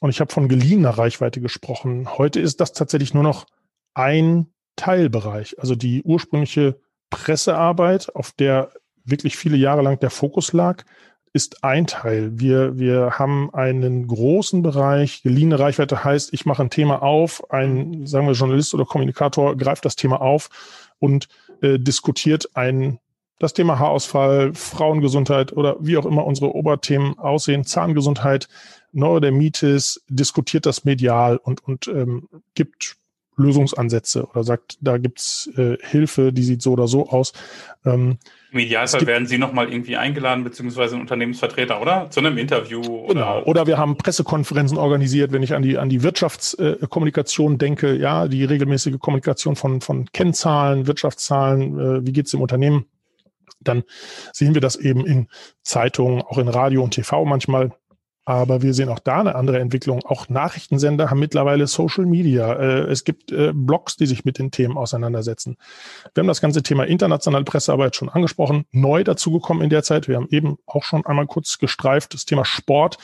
Und 0.00 0.10
ich 0.10 0.20
habe 0.20 0.32
von 0.32 0.48
geliehener 0.48 0.90
Reichweite 0.90 1.40
gesprochen. 1.40 2.18
Heute 2.18 2.40
ist 2.40 2.60
das 2.60 2.72
tatsächlich 2.72 3.14
nur 3.14 3.22
noch 3.22 3.46
ein 3.94 4.46
Teilbereich. 4.76 5.58
Also 5.58 5.74
die 5.74 6.02
ursprüngliche 6.02 6.78
Pressearbeit, 7.10 8.14
auf 8.14 8.32
der 8.32 8.70
wirklich 9.04 9.36
viele 9.36 9.56
Jahre 9.56 9.82
lang 9.82 9.98
der 9.98 10.10
Fokus 10.10 10.52
lag, 10.52 10.84
ist 11.32 11.62
ein 11.62 11.86
Teil. 11.86 12.38
Wir, 12.40 12.78
wir 12.78 13.18
haben 13.18 13.54
einen 13.54 14.06
großen 14.06 14.62
Bereich. 14.62 15.22
Geliehene 15.22 15.58
Reichweite 15.58 16.02
heißt, 16.02 16.32
ich 16.32 16.44
mache 16.44 16.62
ein 16.62 16.70
Thema 16.70 17.02
auf, 17.02 17.50
ein, 17.50 18.06
sagen 18.06 18.26
wir, 18.26 18.34
Journalist 18.34 18.74
oder 18.74 18.84
Kommunikator 18.84 19.56
greift 19.56 19.84
das 19.84 19.96
Thema 19.96 20.20
auf 20.20 20.50
und 20.98 21.28
äh, 21.62 21.78
diskutiert 21.78 22.50
ein 22.54 22.98
das 23.38 23.54
Thema 23.54 23.78
Haarausfall, 23.78 24.52
Frauengesundheit 24.54 25.52
oder 25.54 25.76
wie 25.80 25.96
auch 25.96 26.04
immer 26.04 26.26
unsere 26.26 26.54
Oberthemen 26.54 27.18
aussehen, 27.18 27.64
Zahngesundheit, 27.64 28.48
Neurodermitis, 28.92 30.04
diskutiert 30.08 30.66
das 30.66 30.84
medial 30.84 31.38
und, 31.38 31.64
und 31.64 31.88
ähm, 31.88 32.28
gibt 32.54 32.96
Lösungsansätze 33.40 34.26
oder 34.26 34.44
sagt, 34.44 34.78
da 34.80 34.98
gibt's 34.98 35.50
äh, 35.56 35.76
Hilfe, 35.80 36.32
die 36.32 36.42
sieht 36.42 36.62
so 36.62 36.72
oder 36.72 36.86
so 36.86 37.08
aus. 37.08 37.32
Ähm, 37.84 38.18
Im 38.52 38.58
Idealfall 38.58 39.06
werden 39.06 39.26
Sie 39.26 39.38
nochmal 39.38 39.72
irgendwie 39.72 39.96
eingeladen, 39.96 40.44
beziehungsweise 40.44 40.96
ein 40.96 41.00
Unternehmensvertreter, 41.00 41.80
oder? 41.80 42.10
Zu 42.10 42.20
einem 42.20 42.38
Interview. 42.38 42.80
Oder? 42.80 43.14
Genau. 43.14 43.42
Oder 43.44 43.66
wir 43.66 43.78
haben 43.78 43.96
Pressekonferenzen 43.96 44.78
organisiert, 44.78 45.32
wenn 45.32 45.42
ich 45.42 45.54
an 45.54 45.62
die, 45.62 45.78
an 45.78 45.88
die 45.88 46.02
Wirtschaftskommunikation 46.02 47.54
äh, 47.54 47.58
denke, 47.58 47.96
ja, 47.96 48.28
die 48.28 48.44
regelmäßige 48.44 48.98
Kommunikation 48.98 49.56
von, 49.56 49.80
von 49.80 50.06
Kennzahlen, 50.12 50.86
Wirtschaftszahlen, 50.86 51.78
äh, 51.78 52.06
wie 52.06 52.12
geht's 52.12 52.30
dem 52.30 52.42
Unternehmen? 52.42 52.86
Dann 53.60 53.84
sehen 54.32 54.54
wir 54.54 54.60
das 54.60 54.76
eben 54.76 55.04
in 55.04 55.28
Zeitungen, 55.62 56.22
auch 56.22 56.38
in 56.38 56.48
Radio 56.48 56.82
und 56.82 56.92
TV 56.92 57.24
manchmal 57.24 57.72
aber 58.30 58.62
wir 58.62 58.74
sehen 58.74 58.88
auch 58.88 59.00
da 59.00 59.18
eine 59.18 59.34
andere 59.34 59.58
Entwicklung. 59.58 60.04
Auch 60.04 60.28
Nachrichtensender 60.28 61.10
haben 61.10 61.18
mittlerweile 61.18 61.66
Social 61.66 62.06
Media. 62.06 62.52
Äh, 62.52 62.82
es 62.82 63.02
gibt 63.02 63.32
äh, 63.32 63.52
Blogs, 63.52 63.96
die 63.96 64.06
sich 64.06 64.24
mit 64.24 64.38
den 64.38 64.52
Themen 64.52 64.76
auseinandersetzen. 64.76 65.56
Wir 66.14 66.22
haben 66.22 66.28
das 66.28 66.40
ganze 66.40 66.62
Thema 66.62 66.84
internationale 66.84 67.44
Pressearbeit 67.44 67.96
schon 67.96 68.08
angesprochen. 68.08 68.66
Neu 68.70 69.02
dazugekommen 69.02 69.64
in 69.64 69.70
der 69.70 69.82
Zeit. 69.82 70.06
Wir 70.06 70.16
haben 70.16 70.28
eben 70.30 70.58
auch 70.66 70.84
schon 70.84 71.04
einmal 71.06 71.26
kurz 71.26 71.58
gestreift. 71.58 72.14
Das 72.14 72.24
Thema 72.24 72.44
Sport 72.44 72.98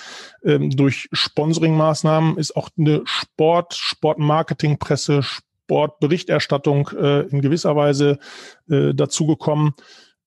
ähm, 0.44 0.70
durch 0.70 1.08
Sponsoring-Maßnahmen 1.12 2.38
ist 2.38 2.56
auch 2.56 2.68
eine 2.78 3.02
Sport, 3.04 3.74
Sportmarketing-Presse, 3.74 5.24
Sportberichterstattung 5.24 6.90
äh, 6.96 7.22
in 7.22 7.40
gewisser 7.40 7.74
Weise 7.74 8.18
dazugekommen 8.68 9.74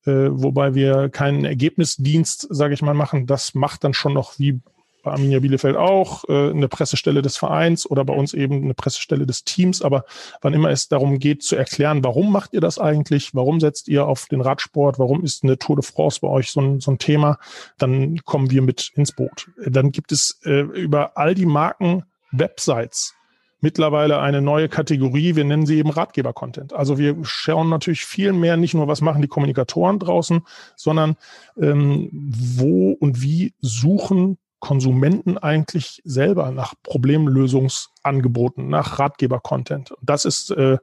wobei 0.05 0.75
wir 0.75 1.09
keinen 1.09 1.43
Ergebnisdienst, 1.43 2.47
sage 2.49 2.73
ich 2.73 2.81
mal, 2.81 2.93
machen. 2.93 3.27
Das 3.27 3.53
macht 3.53 3.83
dann 3.83 3.93
schon 3.93 4.13
noch 4.13 4.39
wie 4.39 4.61
bei 5.03 5.11
Arminia 5.11 5.39
Bielefeld 5.39 5.75
auch, 5.75 6.23
äh, 6.27 6.49
eine 6.49 6.67
Pressestelle 6.67 7.21
des 7.21 7.37
Vereins 7.37 7.89
oder 7.89 8.05
bei 8.05 8.13
uns 8.13 8.33
eben 8.33 8.63
eine 8.63 8.73
Pressestelle 8.73 9.25
des 9.25 9.43
Teams. 9.43 9.81
Aber 9.81 10.05
wann 10.41 10.53
immer 10.53 10.69
es 10.69 10.87
darum 10.87 11.19
geht 11.19 11.43
zu 11.43 11.55
erklären, 11.55 12.03
warum 12.03 12.31
macht 12.31 12.53
ihr 12.53 12.61
das 12.61 12.79
eigentlich, 12.79 13.33
warum 13.33 13.59
setzt 13.59 13.87
ihr 13.87 14.05
auf 14.05 14.25
den 14.27 14.41
Radsport, 14.41 14.99
warum 14.99 15.23
ist 15.23 15.43
eine 15.43 15.57
Tour 15.57 15.77
de 15.77 15.83
France 15.83 16.19
bei 16.21 16.27
euch 16.27 16.51
so 16.51 16.61
ein, 16.61 16.79
so 16.79 16.91
ein 16.91 16.97
Thema, 16.97 17.37
dann 17.77 18.17
kommen 18.25 18.51
wir 18.51 18.61
mit 18.61 18.91
ins 18.95 19.11
Boot. 19.11 19.49
Dann 19.65 19.91
gibt 19.91 20.11
es 20.11 20.39
äh, 20.43 20.61
über 20.61 21.17
all 21.17 21.35
die 21.35 21.45
Marken 21.45 22.03
Websites 22.31 23.15
mittlerweile 23.61 24.19
eine 24.19 24.41
neue 24.41 24.69
Kategorie. 24.69 25.35
Wir 25.35 25.43
nennen 25.43 25.65
sie 25.65 25.77
eben 25.77 25.89
Ratgeber-Content. 25.89 26.73
Also 26.73 26.97
wir 26.97 27.17
schauen 27.23 27.69
natürlich 27.69 28.05
viel 28.05 28.33
mehr 28.33 28.57
nicht 28.57 28.73
nur, 28.73 28.87
was 28.87 29.01
machen 29.01 29.21
die 29.21 29.27
Kommunikatoren 29.27 29.99
draußen, 29.99 30.41
sondern 30.75 31.15
ähm, 31.57 32.09
wo 32.11 32.91
und 32.91 33.21
wie 33.21 33.53
suchen 33.59 34.37
Konsumenten 34.59 35.37
eigentlich 35.37 36.01
selber 36.03 36.51
nach 36.51 36.73
Problemlösungsangeboten, 36.83 38.67
nach 38.69 38.99
Ratgeber-Content. 38.99 39.93
Das 40.01 40.25
ist 40.25 40.51
äh, 40.51 40.77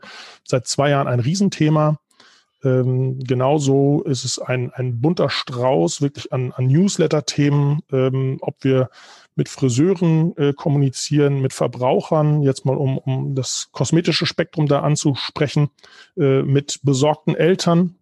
seit 0.44 0.66
zwei 0.66 0.90
Jahren 0.90 1.08
ein 1.08 1.20
Riesenthema. 1.20 1.98
Ähm, 2.64 3.18
genauso 3.20 4.02
ist 4.02 4.24
es 4.24 4.38
ein, 4.38 4.72
ein 4.72 5.00
bunter 5.00 5.28
Strauß 5.28 6.00
wirklich 6.00 6.32
an, 6.32 6.52
an 6.52 6.66
Newsletter-Themen, 6.66 7.80
ähm, 7.92 8.38
ob 8.40 8.64
wir 8.64 8.90
mit 9.34 9.50
Friseuren 9.50 10.34
äh, 10.38 10.54
kommunizieren, 10.54 11.40
mit 11.42 11.52
Verbrauchern, 11.52 12.42
jetzt 12.42 12.64
mal 12.64 12.76
um, 12.76 12.96
um 12.96 13.34
das 13.34 13.68
kosmetische 13.72 14.24
Spektrum 14.24 14.66
da 14.66 14.80
anzusprechen, 14.80 15.68
äh, 16.16 16.42
mit 16.42 16.80
besorgten 16.82 17.36
Eltern, 17.36 17.96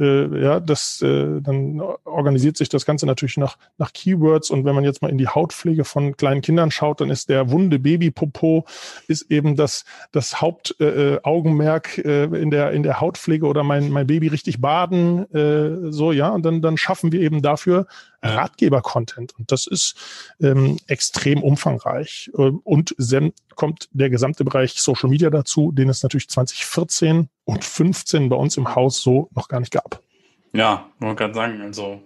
äh, 0.00 0.42
ja, 0.42 0.60
das, 0.60 1.00
äh, 1.02 1.40
dann 1.40 1.80
organisiert 2.04 2.56
sich 2.56 2.68
das 2.68 2.84
Ganze 2.84 3.06
natürlich 3.06 3.36
nach, 3.36 3.56
nach 3.78 3.92
Keywords. 3.92 4.50
Und 4.50 4.64
wenn 4.64 4.74
man 4.74 4.84
jetzt 4.84 5.02
mal 5.02 5.10
in 5.10 5.18
die 5.18 5.28
Hautpflege 5.28 5.84
von 5.84 6.16
kleinen 6.16 6.42
Kindern 6.42 6.70
schaut, 6.70 7.00
dann 7.00 7.10
ist 7.10 7.28
der 7.28 7.50
wunde 7.50 7.78
Babypopo 7.78 8.64
ist 9.06 9.30
eben 9.30 9.56
das, 9.56 9.84
das 10.12 10.40
Hauptaugenmerk 10.40 11.98
äh, 11.98 12.24
äh, 12.24 12.42
in 12.42 12.50
der, 12.50 12.72
in 12.72 12.82
der 12.82 13.00
Hautpflege 13.00 13.46
oder 13.46 13.62
mein, 13.62 13.90
mein 13.90 14.06
Baby 14.06 14.28
richtig 14.28 14.60
baden, 14.60 15.32
äh, 15.32 15.92
so, 15.92 16.12
ja. 16.12 16.30
Und 16.30 16.44
dann, 16.44 16.62
dann 16.62 16.76
schaffen 16.76 17.12
wir 17.12 17.20
eben 17.20 17.42
dafür 17.42 17.86
Ratgeber-Content. 18.22 19.34
Und 19.38 19.52
das 19.52 19.66
ist 19.66 19.96
ähm, 20.40 20.78
extrem 20.86 21.42
umfangreich. 21.42 22.30
Ähm, 22.38 22.60
und 22.64 22.94
dann 22.98 23.32
kommt 23.54 23.88
der 23.92 24.10
gesamte 24.10 24.44
Bereich 24.44 24.80
Social 24.80 25.08
Media 25.08 25.30
dazu, 25.30 25.72
den 25.72 25.88
es 25.88 26.02
natürlich 26.02 26.28
2014 26.28 27.28
und 27.44 27.64
15 27.64 28.28
bei 28.28 28.36
uns 28.36 28.56
im 28.56 28.74
Haus 28.74 29.00
so 29.00 29.28
noch 29.34 29.48
gar 29.48 29.60
nicht 29.60 29.72
gab. 29.72 30.02
Ja, 30.52 30.90
man 30.98 31.16
kann 31.16 31.34
sagen, 31.34 31.60
also 31.60 32.02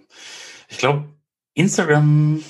ich 0.67 0.77
glaube, 0.77 1.05
Instagram 1.53 2.43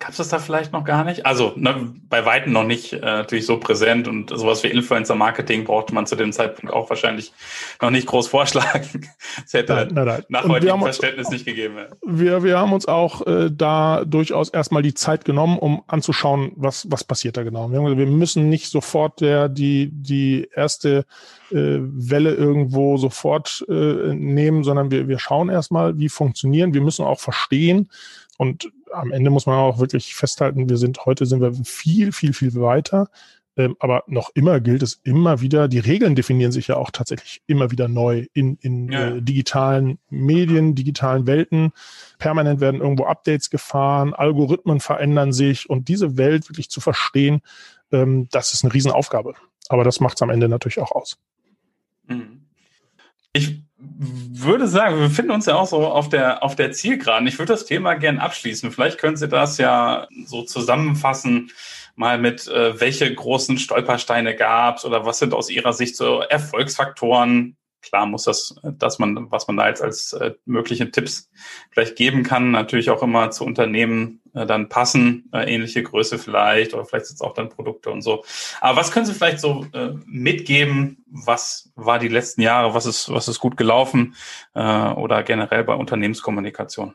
Gab 0.00 0.10
es 0.10 0.18
das 0.18 0.28
da 0.28 0.38
vielleicht 0.38 0.72
noch 0.72 0.84
gar 0.84 1.02
nicht? 1.04 1.26
Also 1.26 1.52
ne, 1.56 1.92
bei 2.08 2.24
Weitem 2.24 2.52
noch 2.52 2.64
nicht 2.64 2.92
äh, 2.92 3.00
natürlich 3.00 3.46
so 3.46 3.58
präsent 3.58 4.06
und 4.06 4.30
sowas 4.30 4.62
wie 4.62 4.68
Influencer-Marketing 4.68 5.64
brauchte 5.64 5.92
man 5.92 6.06
zu 6.06 6.14
dem 6.14 6.32
Zeitpunkt 6.32 6.72
auch 6.72 6.88
wahrscheinlich 6.88 7.32
noch 7.82 7.90
nicht 7.90 8.06
groß 8.06 8.28
vorschlagen. 8.28 9.06
Es 9.44 9.52
hätte 9.52 9.74
nein, 9.74 9.88
nein, 9.92 10.06
nein. 10.06 10.24
nach 10.28 10.48
heutigem 10.48 10.80
Verständnis 10.80 11.26
uns, 11.26 11.34
nicht 11.34 11.46
gegeben. 11.46 11.76
Wir, 12.04 12.42
wir 12.42 12.58
haben 12.58 12.72
uns 12.72 12.86
auch 12.86 13.26
äh, 13.26 13.50
da 13.50 14.04
durchaus 14.04 14.48
erstmal 14.48 14.82
die 14.82 14.94
Zeit 14.94 15.24
genommen, 15.24 15.58
um 15.58 15.82
anzuschauen, 15.86 16.52
was, 16.56 16.86
was 16.90 17.04
passiert 17.04 17.36
da 17.36 17.42
genau. 17.42 17.70
Wir, 17.70 17.80
gesagt, 17.80 17.98
wir 17.98 18.06
müssen 18.06 18.48
nicht 18.48 18.70
sofort 18.70 19.20
der, 19.20 19.48
die, 19.48 19.90
die 19.92 20.48
erste 20.54 21.04
äh, 21.50 21.78
Welle 21.80 22.34
irgendwo 22.34 22.96
sofort 22.96 23.64
äh, 23.68 23.72
nehmen, 23.72 24.64
sondern 24.64 24.90
wir, 24.90 25.08
wir 25.08 25.18
schauen 25.18 25.48
erstmal, 25.48 25.98
wie 25.98 26.08
funktionieren. 26.08 26.74
Wir 26.74 26.82
müssen 26.82 27.04
auch 27.04 27.20
verstehen, 27.20 27.88
und 28.38 28.72
am 28.92 29.12
Ende 29.12 29.30
muss 29.30 29.46
man 29.46 29.56
auch 29.56 29.78
wirklich 29.78 30.14
festhalten, 30.14 30.70
wir 30.70 30.78
sind 30.78 31.04
heute 31.04 31.26
sind 31.26 31.42
wir 31.42 31.52
viel, 31.64 32.12
viel, 32.12 32.32
viel 32.32 32.54
weiter. 32.54 33.10
Ähm, 33.56 33.76
aber 33.80 34.04
noch 34.06 34.30
immer 34.34 34.60
gilt 34.60 34.84
es 34.84 35.00
immer 35.02 35.40
wieder, 35.40 35.66
die 35.66 35.80
Regeln 35.80 36.14
definieren 36.14 36.52
sich 36.52 36.68
ja 36.68 36.76
auch 36.76 36.92
tatsächlich 36.92 37.42
immer 37.48 37.72
wieder 37.72 37.88
neu 37.88 38.26
in, 38.32 38.56
in 38.60 38.92
ja. 38.92 39.08
äh, 39.08 39.20
digitalen 39.20 39.98
Medien, 40.08 40.76
digitalen 40.76 41.26
Welten. 41.26 41.72
Permanent 42.18 42.60
werden 42.60 42.80
irgendwo 42.80 43.06
Updates 43.06 43.50
gefahren, 43.50 44.14
Algorithmen 44.14 44.78
verändern 44.78 45.32
sich 45.32 45.68
und 45.68 45.88
diese 45.88 46.16
Welt 46.16 46.48
wirklich 46.48 46.70
zu 46.70 46.80
verstehen, 46.80 47.40
ähm, 47.90 48.28
das 48.30 48.54
ist 48.54 48.62
eine 48.62 48.72
Riesenaufgabe. 48.72 49.34
Aber 49.68 49.82
das 49.82 49.98
macht 49.98 50.18
es 50.18 50.22
am 50.22 50.30
Ende 50.30 50.48
natürlich 50.48 50.78
auch 50.78 50.92
aus. 50.92 51.18
Mhm. 52.06 52.46
Ich 53.32 53.67
würde 53.78 54.66
sagen, 54.66 54.96
wir 54.96 55.08
befinden 55.08 55.30
uns 55.30 55.46
ja 55.46 55.54
auch 55.54 55.66
so 55.66 55.86
auf 55.86 56.08
der, 56.08 56.42
auf 56.42 56.56
der 56.56 56.72
Zielgeraden. 56.72 57.28
Ich 57.28 57.38
würde 57.38 57.52
das 57.52 57.64
Thema 57.64 57.94
gern 57.94 58.18
abschließen. 58.18 58.72
Vielleicht 58.72 58.98
können 58.98 59.16
Sie 59.16 59.28
das 59.28 59.58
ja 59.58 60.08
so 60.26 60.42
zusammenfassen, 60.42 61.52
mal 61.94 62.18
mit, 62.18 62.46
äh, 62.48 62.80
welche 62.80 63.12
großen 63.12 63.58
Stolpersteine 63.58 64.34
gab 64.36 64.78
es 64.78 64.84
oder 64.84 65.04
was 65.04 65.18
sind 65.18 65.34
aus 65.34 65.50
Ihrer 65.50 65.72
Sicht 65.72 65.96
so 65.96 66.20
Erfolgsfaktoren 66.20 67.56
klar 67.82 68.06
muss 68.06 68.24
das, 68.24 68.56
dass 68.62 68.98
man, 68.98 69.30
was 69.30 69.46
man 69.46 69.56
da 69.56 69.68
jetzt 69.68 69.82
als 69.82 70.12
äh, 70.12 70.34
mögliche 70.44 70.90
Tipps 70.90 71.30
vielleicht 71.70 71.96
geben 71.96 72.22
kann, 72.22 72.50
natürlich 72.50 72.90
auch 72.90 73.02
immer 73.02 73.30
zu 73.30 73.44
Unternehmen 73.44 74.20
äh, 74.34 74.46
dann 74.46 74.68
passen, 74.68 75.28
äh, 75.32 75.52
ähnliche 75.52 75.82
Größe 75.82 76.18
vielleicht 76.18 76.74
oder 76.74 76.84
vielleicht 76.84 77.10
jetzt 77.10 77.22
auch 77.22 77.34
dann 77.34 77.48
Produkte 77.48 77.90
und 77.90 78.02
so. 78.02 78.24
Aber 78.60 78.78
was 78.78 78.90
können 78.90 79.06
Sie 79.06 79.14
vielleicht 79.14 79.40
so 79.40 79.66
äh, 79.72 79.90
mitgeben? 80.06 81.04
Was 81.06 81.70
war 81.76 81.98
die 81.98 82.08
letzten 82.08 82.42
Jahre? 82.42 82.74
Was 82.74 82.86
ist, 82.86 83.08
was 83.10 83.28
ist 83.28 83.38
gut 83.38 83.56
gelaufen 83.56 84.14
äh, 84.54 84.60
oder 84.60 85.22
generell 85.22 85.64
bei 85.64 85.74
Unternehmenskommunikation? 85.74 86.94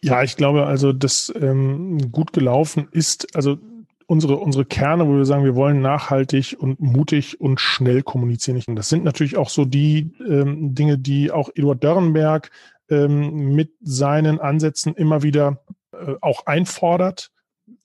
Ja, 0.00 0.22
ich 0.22 0.36
glaube 0.36 0.66
also, 0.66 0.92
dass 0.92 1.32
ähm, 1.40 2.12
gut 2.12 2.32
gelaufen 2.32 2.88
ist, 2.92 3.34
also 3.34 3.58
unsere, 4.08 4.36
unsere 4.36 4.64
Kerne, 4.64 5.06
wo 5.06 5.16
wir 5.16 5.26
sagen, 5.26 5.44
wir 5.44 5.54
wollen 5.54 5.82
nachhaltig 5.82 6.56
und 6.58 6.80
mutig 6.80 7.40
und 7.40 7.60
schnell 7.60 8.02
kommunizieren. 8.02 8.62
Das 8.74 8.88
sind 8.88 9.04
natürlich 9.04 9.36
auch 9.36 9.50
so 9.50 9.66
die 9.66 10.12
ähm, 10.26 10.74
Dinge, 10.74 10.98
die 10.98 11.30
auch 11.30 11.50
Eduard 11.54 11.84
Dörrenberg 11.84 12.50
ähm, 12.88 13.54
mit 13.54 13.72
seinen 13.82 14.40
Ansätzen 14.40 14.94
immer 14.94 15.22
wieder 15.22 15.62
äh, 15.92 16.14
auch 16.22 16.46
einfordert. 16.46 17.30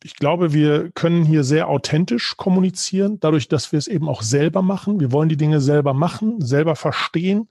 Ich 0.01 0.15
glaube, 0.15 0.53
wir 0.53 0.91
können 0.91 1.25
hier 1.25 1.43
sehr 1.43 1.67
authentisch 1.67 2.37
kommunizieren, 2.37 3.19
dadurch, 3.19 3.49
dass 3.49 3.73
wir 3.73 3.79
es 3.79 3.87
eben 3.87 4.07
auch 4.07 4.21
selber 4.21 4.61
machen. 4.61 5.01
Wir 5.01 5.11
wollen 5.11 5.27
die 5.27 5.37
Dinge 5.37 5.59
selber 5.59 5.93
machen, 5.93 6.39
selber 6.39 6.77
verstehen, 6.77 7.49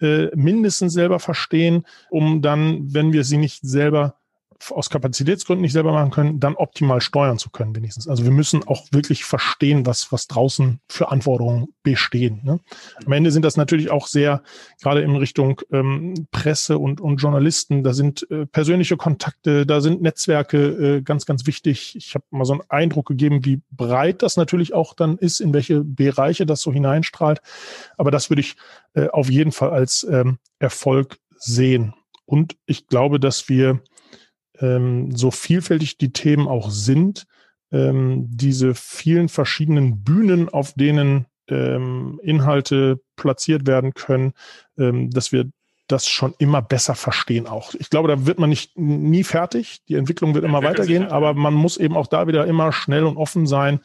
mhm. 0.00 0.06
äh, 0.06 0.30
mindestens 0.34 0.94
selber 0.94 1.18
verstehen, 1.18 1.84
um 2.08 2.40
dann, 2.40 2.94
wenn 2.94 3.12
wir 3.12 3.22
sie 3.24 3.36
nicht 3.36 3.60
selber 3.66 4.17
aus 4.70 4.90
Kapazitätsgründen 4.90 5.62
nicht 5.62 5.72
selber 5.72 5.92
machen 5.92 6.10
können, 6.10 6.40
dann 6.40 6.56
optimal 6.56 7.00
steuern 7.00 7.38
zu 7.38 7.50
können, 7.50 7.74
wenigstens. 7.76 8.08
Also 8.08 8.24
wir 8.24 8.30
müssen 8.30 8.66
auch 8.66 8.86
wirklich 8.90 9.24
verstehen, 9.24 9.86
was, 9.86 10.12
was 10.12 10.26
draußen 10.26 10.80
für 10.88 11.10
Anforderungen 11.10 11.68
bestehen. 11.82 12.40
Ne? 12.42 12.60
Am 13.04 13.12
Ende 13.12 13.30
sind 13.30 13.44
das 13.44 13.56
natürlich 13.56 13.90
auch 13.90 14.06
sehr, 14.06 14.42
gerade 14.82 15.02
in 15.02 15.16
Richtung 15.16 15.60
ähm, 15.70 16.26
Presse 16.32 16.78
und, 16.78 17.00
und 17.00 17.18
Journalisten, 17.18 17.82
da 17.82 17.92
sind 17.92 18.28
äh, 18.30 18.46
persönliche 18.46 18.96
Kontakte, 18.96 19.64
da 19.64 19.80
sind 19.80 20.02
Netzwerke 20.02 20.58
äh, 20.58 21.02
ganz, 21.02 21.24
ganz 21.24 21.46
wichtig. 21.46 21.94
Ich 21.96 22.14
habe 22.14 22.24
mal 22.30 22.44
so 22.44 22.54
einen 22.54 22.62
Eindruck 22.68 23.06
gegeben, 23.06 23.44
wie 23.44 23.62
breit 23.70 24.22
das 24.22 24.36
natürlich 24.36 24.74
auch 24.74 24.94
dann 24.94 25.18
ist, 25.18 25.40
in 25.40 25.54
welche 25.54 25.82
Bereiche 25.84 26.46
das 26.46 26.60
so 26.60 26.72
hineinstrahlt. 26.72 27.40
Aber 27.96 28.10
das 28.10 28.30
würde 28.30 28.40
ich 28.40 28.56
äh, 28.94 29.08
auf 29.08 29.30
jeden 29.30 29.52
Fall 29.52 29.70
als 29.70 30.06
ähm, 30.10 30.38
Erfolg 30.58 31.18
sehen. 31.36 31.94
Und 32.26 32.56
ich 32.66 32.88
glaube, 32.88 33.20
dass 33.20 33.48
wir 33.48 33.80
ähm, 34.60 35.14
so 35.14 35.30
vielfältig 35.30 35.98
die 35.98 36.12
Themen 36.12 36.48
auch 36.48 36.70
sind, 36.70 37.26
ähm, 37.70 38.26
diese 38.30 38.74
vielen 38.74 39.28
verschiedenen 39.28 40.02
Bühnen, 40.02 40.48
auf 40.48 40.72
denen 40.72 41.26
ähm, 41.48 42.20
Inhalte 42.22 43.00
platziert 43.16 43.66
werden 43.66 43.94
können, 43.94 44.32
ähm, 44.78 45.10
dass 45.10 45.32
wir 45.32 45.50
das 45.86 46.06
schon 46.06 46.34
immer 46.38 46.60
besser 46.60 46.94
verstehen 46.94 47.46
auch. 47.46 47.74
Ich 47.78 47.88
glaube, 47.88 48.08
da 48.08 48.26
wird 48.26 48.38
man 48.38 48.50
nicht 48.50 48.78
nie 48.78 49.24
fertig. 49.24 49.82
Die 49.88 49.94
Entwicklung 49.94 50.34
wird 50.34 50.44
immer 50.44 50.62
weitergehen, 50.62 51.06
aber 51.06 51.32
man 51.32 51.54
muss 51.54 51.78
eben 51.78 51.96
auch 51.96 52.06
da 52.06 52.26
wieder 52.26 52.46
immer 52.46 52.72
schnell 52.72 53.04
und 53.04 53.16
offen 53.16 53.46
sein, 53.46 53.80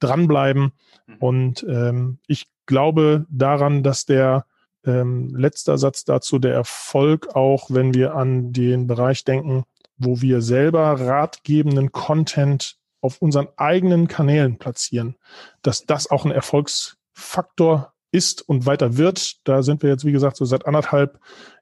dranbleiben. 0.00 0.72
Mhm. 1.06 1.16
Und 1.18 1.66
ähm, 1.68 2.18
ich 2.26 2.48
glaube 2.66 3.26
daran, 3.30 3.84
dass 3.84 4.04
der 4.04 4.46
ähm, 4.84 5.34
letzter 5.34 5.78
Satz 5.78 6.04
dazu, 6.04 6.38
der 6.40 6.54
Erfolg 6.54 7.34
auch, 7.36 7.70
wenn 7.70 7.94
wir 7.94 8.14
an 8.14 8.52
den 8.52 8.86
Bereich 8.88 9.24
denken, 9.24 9.64
wo 9.96 10.20
wir 10.20 10.42
selber 10.42 11.00
ratgebenden 11.00 11.92
Content 11.92 12.76
auf 13.00 13.20
unseren 13.20 13.48
eigenen 13.56 14.08
Kanälen 14.08 14.58
platzieren, 14.58 15.16
dass 15.62 15.84
das 15.84 16.10
auch 16.10 16.24
ein 16.24 16.30
Erfolgsfaktor 16.30 17.92
ist 18.10 18.48
und 18.48 18.64
weiter 18.64 18.96
wird. 18.96 19.46
Da 19.46 19.62
sind 19.62 19.82
wir 19.82 19.90
jetzt, 19.90 20.04
wie 20.04 20.12
gesagt, 20.12 20.36
so 20.36 20.44
seit 20.44 20.66
anderthalb 20.66 21.18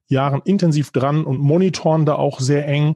Jahren 0.07 0.43
intensiv 0.45 0.93
dran 0.93 1.25
und 1.25 1.41
monitoren 1.41 2.07
da 2.07 2.15
auch 2.15 2.39
sehr 2.39 2.69
eng, 2.69 2.95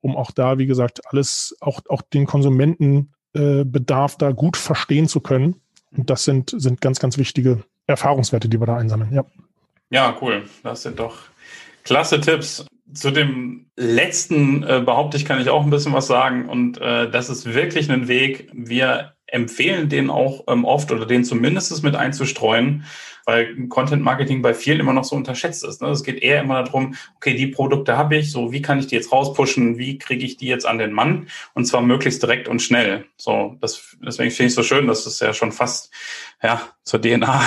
um 0.00 0.16
auch 0.16 0.30
da, 0.32 0.58
wie 0.58 0.66
gesagt, 0.66 1.00
alles, 1.06 1.56
auch, 1.60 1.80
auch 1.88 2.02
den 2.02 2.26
Konsumentenbedarf 2.26 4.14
äh, 4.14 4.18
da 4.18 4.32
gut 4.32 4.56
verstehen 4.56 5.08
zu 5.08 5.20
können. 5.20 5.60
Und 5.96 6.10
das 6.10 6.24
sind, 6.24 6.52
sind 6.56 6.80
ganz, 6.80 6.98
ganz 6.98 7.16
wichtige 7.16 7.64
Erfahrungswerte, 7.86 8.48
die 8.48 8.60
wir 8.60 8.66
da 8.66 8.76
einsammeln. 8.76 9.12
Ja, 9.14 9.24
ja 9.90 10.16
cool. 10.20 10.44
Das 10.62 10.82
sind 10.82 10.98
doch 10.98 11.16
klasse 11.84 12.20
Tipps. 12.20 12.66
Zu 12.94 13.10
dem 13.10 13.70
letzten 13.76 14.62
äh, 14.62 14.82
behaupte 14.84 15.16
ich, 15.16 15.24
kann 15.24 15.40
ich 15.40 15.50
auch 15.50 15.62
ein 15.62 15.70
bisschen 15.70 15.92
was 15.92 16.06
sagen. 16.06 16.48
Und 16.48 16.80
äh, 16.80 17.10
das 17.10 17.28
ist 17.28 17.52
wirklich 17.52 17.90
ein 17.90 18.08
Weg. 18.08 18.50
Wir 18.52 19.14
empfehlen 19.28 19.88
den 19.88 20.10
auch 20.10 20.44
ähm, 20.48 20.64
oft 20.64 20.90
oder 20.90 21.06
den 21.06 21.24
zumindest 21.24 21.82
mit 21.82 21.94
einzustreuen, 21.94 22.84
weil 23.24 23.68
Content 23.68 24.02
Marketing 24.02 24.40
bei 24.40 24.54
vielen 24.54 24.80
immer 24.80 24.94
noch 24.94 25.04
so 25.04 25.14
unterschätzt 25.14 25.64
ist. 25.64 25.82
Ne? 25.82 25.88
Es 25.88 26.02
geht 26.02 26.22
eher 26.22 26.40
immer 26.40 26.62
darum, 26.62 26.94
okay, 27.16 27.34
die 27.34 27.48
Produkte 27.48 27.96
habe 27.96 28.16
ich, 28.16 28.32
so 28.32 28.52
wie 28.52 28.62
kann 28.62 28.78
ich 28.78 28.86
die 28.86 28.94
jetzt 28.94 29.12
rauspushen, 29.12 29.76
wie 29.76 29.98
kriege 29.98 30.24
ich 30.24 30.38
die 30.38 30.46
jetzt 30.46 30.66
an 30.66 30.78
den 30.78 30.92
Mann 30.92 31.28
und 31.54 31.66
zwar 31.66 31.82
möglichst 31.82 32.22
direkt 32.22 32.48
und 32.48 32.62
schnell. 32.62 33.04
So, 33.16 33.56
das, 33.60 33.96
deswegen 34.00 34.30
finde 34.30 34.46
ich 34.46 34.52
es 34.52 34.54
so 34.54 34.62
schön, 34.62 34.86
dass 34.86 35.04
es 35.04 35.20
ja 35.20 35.34
schon 35.34 35.52
fast 35.52 35.92
ja 36.42 36.62
zur 36.84 37.02
DNA 37.02 37.42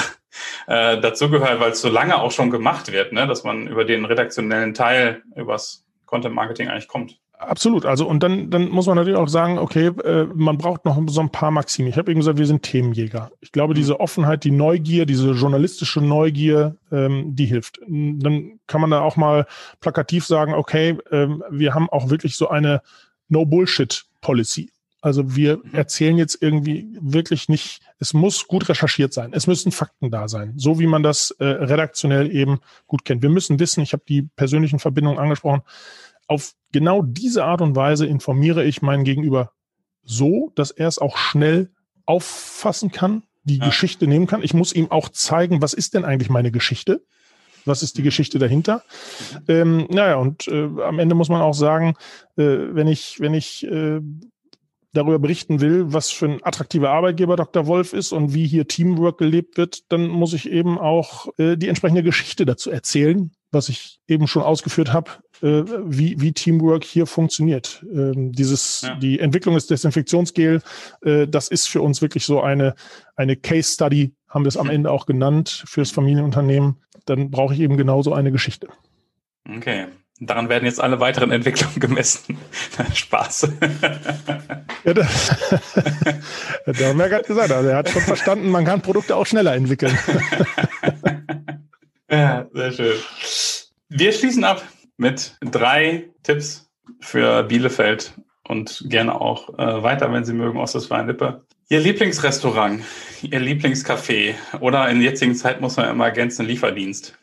äh, 0.67 1.01
dazugehört, 1.01 1.59
weil 1.59 1.71
es 1.71 1.81
so 1.81 1.89
lange 1.89 2.21
auch 2.21 2.31
schon 2.31 2.51
gemacht 2.51 2.91
wird, 2.91 3.11
ne? 3.11 3.25
dass 3.25 3.43
man 3.43 3.67
über 3.67 3.83
den 3.83 4.05
redaktionellen 4.05 4.73
Teil, 4.73 5.23
übers 5.35 5.83
Content 6.05 6.35
Marketing 6.35 6.67
eigentlich 6.67 6.87
kommt. 6.87 7.20
Absolut. 7.41 7.85
Also 7.87 8.07
und 8.07 8.21
dann, 8.21 8.51
dann 8.51 8.69
muss 8.69 8.85
man 8.85 8.97
natürlich 8.97 9.17
auch 9.17 9.27
sagen, 9.27 9.57
okay, 9.57 9.87
äh, 9.87 10.27
man 10.35 10.59
braucht 10.59 10.85
noch 10.85 11.01
so 11.07 11.21
ein 11.21 11.31
paar 11.31 11.49
Maximen. 11.49 11.89
Ich 11.89 11.97
habe 11.97 12.11
eben 12.11 12.19
gesagt, 12.19 12.37
wir 12.37 12.45
sind 12.45 12.61
Themenjäger. 12.61 13.31
Ich 13.41 13.51
glaube, 13.51 13.73
diese 13.73 13.99
Offenheit, 13.99 14.43
die 14.43 14.51
Neugier, 14.51 15.07
diese 15.07 15.31
journalistische 15.31 16.01
Neugier, 16.01 16.77
ähm, 16.91 17.35
die 17.35 17.45
hilft. 17.45 17.79
Dann 17.87 18.59
kann 18.67 18.81
man 18.81 18.91
da 18.91 19.01
auch 19.01 19.17
mal 19.17 19.47
plakativ 19.79 20.25
sagen, 20.25 20.53
okay, 20.53 20.97
ähm, 21.11 21.43
wir 21.49 21.73
haben 21.73 21.89
auch 21.89 22.11
wirklich 22.11 22.35
so 22.35 22.47
eine 22.47 22.81
No-Bullshit-Policy. 23.27 24.71
Also 25.01 25.35
wir 25.35 25.57
mhm. 25.57 25.73
erzählen 25.73 26.17
jetzt 26.17 26.37
irgendwie 26.41 26.95
wirklich 27.01 27.49
nicht, 27.49 27.81
es 27.97 28.13
muss 28.13 28.47
gut 28.47 28.69
recherchiert 28.69 29.13
sein, 29.13 29.33
es 29.33 29.47
müssen 29.47 29.71
Fakten 29.71 30.11
da 30.11 30.27
sein, 30.27 30.53
so 30.57 30.79
wie 30.79 30.85
man 30.85 31.01
das 31.01 31.31
äh, 31.39 31.45
redaktionell 31.45 32.29
eben 32.31 32.59
gut 32.85 33.03
kennt. 33.03 33.23
Wir 33.23 33.31
müssen 33.31 33.59
wissen, 33.59 33.81
ich 33.81 33.93
habe 33.93 34.03
die 34.07 34.21
persönlichen 34.21 34.77
Verbindungen 34.77 35.17
angesprochen, 35.17 35.63
auf 36.31 36.53
genau 36.71 37.01
diese 37.01 37.43
Art 37.43 37.61
und 37.61 37.75
Weise 37.75 38.05
informiere 38.05 38.63
ich 38.63 38.81
meinen 38.81 39.03
Gegenüber 39.03 39.51
so, 40.01 40.53
dass 40.55 40.71
er 40.71 40.87
es 40.87 40.97
auch 40.97 41.17
schnell 41.17 41.71
auffassen 42.05 42.91
kann, 42.91 43.23
die 43.43 43.57
ja. 43.57 43.65
Geschichte 43.65 44.07
nehmen 44.07 44.27
kann. 44.27 44.41
Ich 44.41 44.53
muss 44.53 44.71
ihm 44.71 44.89
auch 44.89 45.09
zeigen, 45.09 45.61
was 45.61 45.73
ist 45.73 45.93
denn 45.93 46.05
eigentlich 46.05 46.29
meine 46.29 46.51
Geschichte? 46.51 47.03
Was 47.65 47.83
ist 47.83 47.97
die 47.97 48.01
Geschichte 48.01 48.39
dahinter? 48.39 48.83
Ähm, 49.49 49.87
naja, 49.89 50.15
und 50.15 50.47
äh, 50.47 50.69
am 50.81 50.99
Ende 50.99 51.15
muss 51.15 51.27
man 51.27 51.41
auch 51.41 51.53
sagen, 51.53 51.95
äh, 52.37 52.43
wenn 52.45 52.87
ich, 52.87 53.19
wenn 53.19 53.33
ich 53.33 53.67
äh, 53.67 53.99
darüber 54.93 55.19
berichten 55.19 55.59
will, 55.59 55.91
was 55.91 56.11
für 56.11 56.27
ein 56.27 56.43
attraktiver 56.43 56.91
Arbeitgeber 56.91 57.35
Dr. 57.35 57.67
Wolf 57.67 57.91
ist 57.91 58.13
und 58.13 58.33
wie 58.33 58.47
hier 58.47 58.69
Teamwork 58.69 59.17
gelebt 59.17 59.57
wird, 59.57 59.91
dann 59.91 60.07
muss 60.07 60.33
ich 60.33 60.49
eben 60.49 60.79
auch 60.79 61.27
äh, 61.37 61.57
die 61.57 61.67
entsprechende 61.67 62.03
Geschichte 62.03 62.45
dazu 62.45 62.71
erzählen, 62.71 63.31
was 63.51 63.67
ich 63.67 63.99
eben 64.07 64.27
schon 64.27 64.43
ausgeführt 64.43 64.93
habe, 64.93 65.11
äh, 65.41 65.63
wie, 65.85 66.19
wie 66.21 66.33
Teamwork 66.33 66.83
hier 66.83 67.05
funktioniert. 67.05 67.83
Ähm, 67.91 68.31
dieses, 68.31 68.81
ja. 68.81 68.95
die 68.95 69.19
Entwicklung 69.19 69.55
des 69.55 69.67
Desinfektionsgel, 69.67 70.61
äh, 71.03 71.27
das 71.27 71.47
ist 71.47 71.67
für 71.67 71.81
uns 71.81 72.01
wirklich 72.01 72.25
so 72.25 72.41
eine, 72.41 72.75
eine 73.15 73.35
Case 73.35 73.73
Study, 73.73 74.13
haben 74.29 74.43
wir 74.43 74.49
es 74.49 74.57
am. 74.57 74.69
Ende 74.69 74.91
auch 74.91 75.05
genannt, 75.05 75.63
fürs 75.67 75.91
Familienunternehmen. 75.91 76.77
Dann 77.05 77.29
brauche 77.29 77.53
ich 77.53 77.59
eben 77.59 77.75
genauso 77.75 78.13
eine 78.13 78.31
Geschichte. 78.31 78.69
Okay. 79.49 79.87
Daran 80.23 80.49
werden 80.49 80.65
jetzt 80.65 80.79
alle 80.79 80.99
weiteren 80.99 81.31
Entwicklungen 81.31 81.79
gemessen. 81.79 82.37
Spaß. 82.93 83.49
ja, 84.85 84.93
da, 84.93 85.03
haben 85.03 86.99
wir 86.99 87.09
gerade 87.09 87.23
gesagt, 87.27 87.51
also 87.51 87.67
er 87.67 87.77
hat 87.77 87.89
schon 87.89 88.03
verstanden, 88.03 88.49
man 88.49 88.63
kann 88.63 88.81
Produkte 88.81 89.15
auch 89.15 89.25
schneller 89.25 89.55
entwickeln. 89.55 89.97
ja, 92.09 92.45
sehr 92.53 92.71
schön. 92.71 92.93
Wir 93.89 94.13
schließen 94.13 94.43
ab 94.43 94.63
mit 95.01 95.35
drei 95.41 96.09
Tipps 96.21 96.71
für 96.99 97.43
Bielefeld 97.43 98.13
und 98.47 98.85
gerne 98.87 99.19
auch 99.19 99.49
äh, 99.57 99.83
weiter, 99.83 100.13
wenn 100.13 100.23
Sie 100.23 100.33
mögen, 100.33 100.59
Ostwestfalen-Lippe. 100.59 101.43
Ihr 101.69 101.79
Lieblingsrestaurant, 101.79 102.83
Ihr 103.23 103.41
Lieblingscafé 103.41 104.35
oder 104.59 104.87
in 104.89 104.99
der 104.99 105.09
jetzigen 105.09 105.35
Zeit 105.35 105.59
muss 105.59 105.77
man 105.77 105.89
immer 105.89 106.05
ergänzen 106.05 106.45
Lieferdienst. 106.45 107.17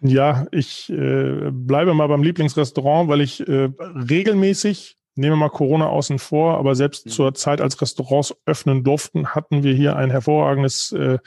Ja, 0.00 0.46
ich 0.50 0.90
äh, 0.90 1.50
bleibe 1.50 1.92
mal 1.92 2.08
beim 2.08 2.22
Lieblingsrestaurant, 2.22 3.08
weil 3.08 3.20
ich 3.20 3.46
äh, 3.46 3.68
regelmäßig, 3.78 4.96
nehme 5.14 5.36
mal 5.36 5.50
Corona 5.50 5.88
außen 5.88 6.18
vor, 6.18 6.58
aber 6.58 6.74
selbst 6.74 7.06
mhm. 7.06 7.10
zur 7.10 7.34
Zeit, 7.34 7.60
als 7.60 7.80
Restaurants 7.80 8.34
öffnen 8.46 8.82
durften, 8.82 9.34
hatten 9.34 9.62
wir 9.62 9.74
hier 9.74 9.96
ein 9.96 10.10
hervorragendes 10.10 10.92
äh, 10.92 11.18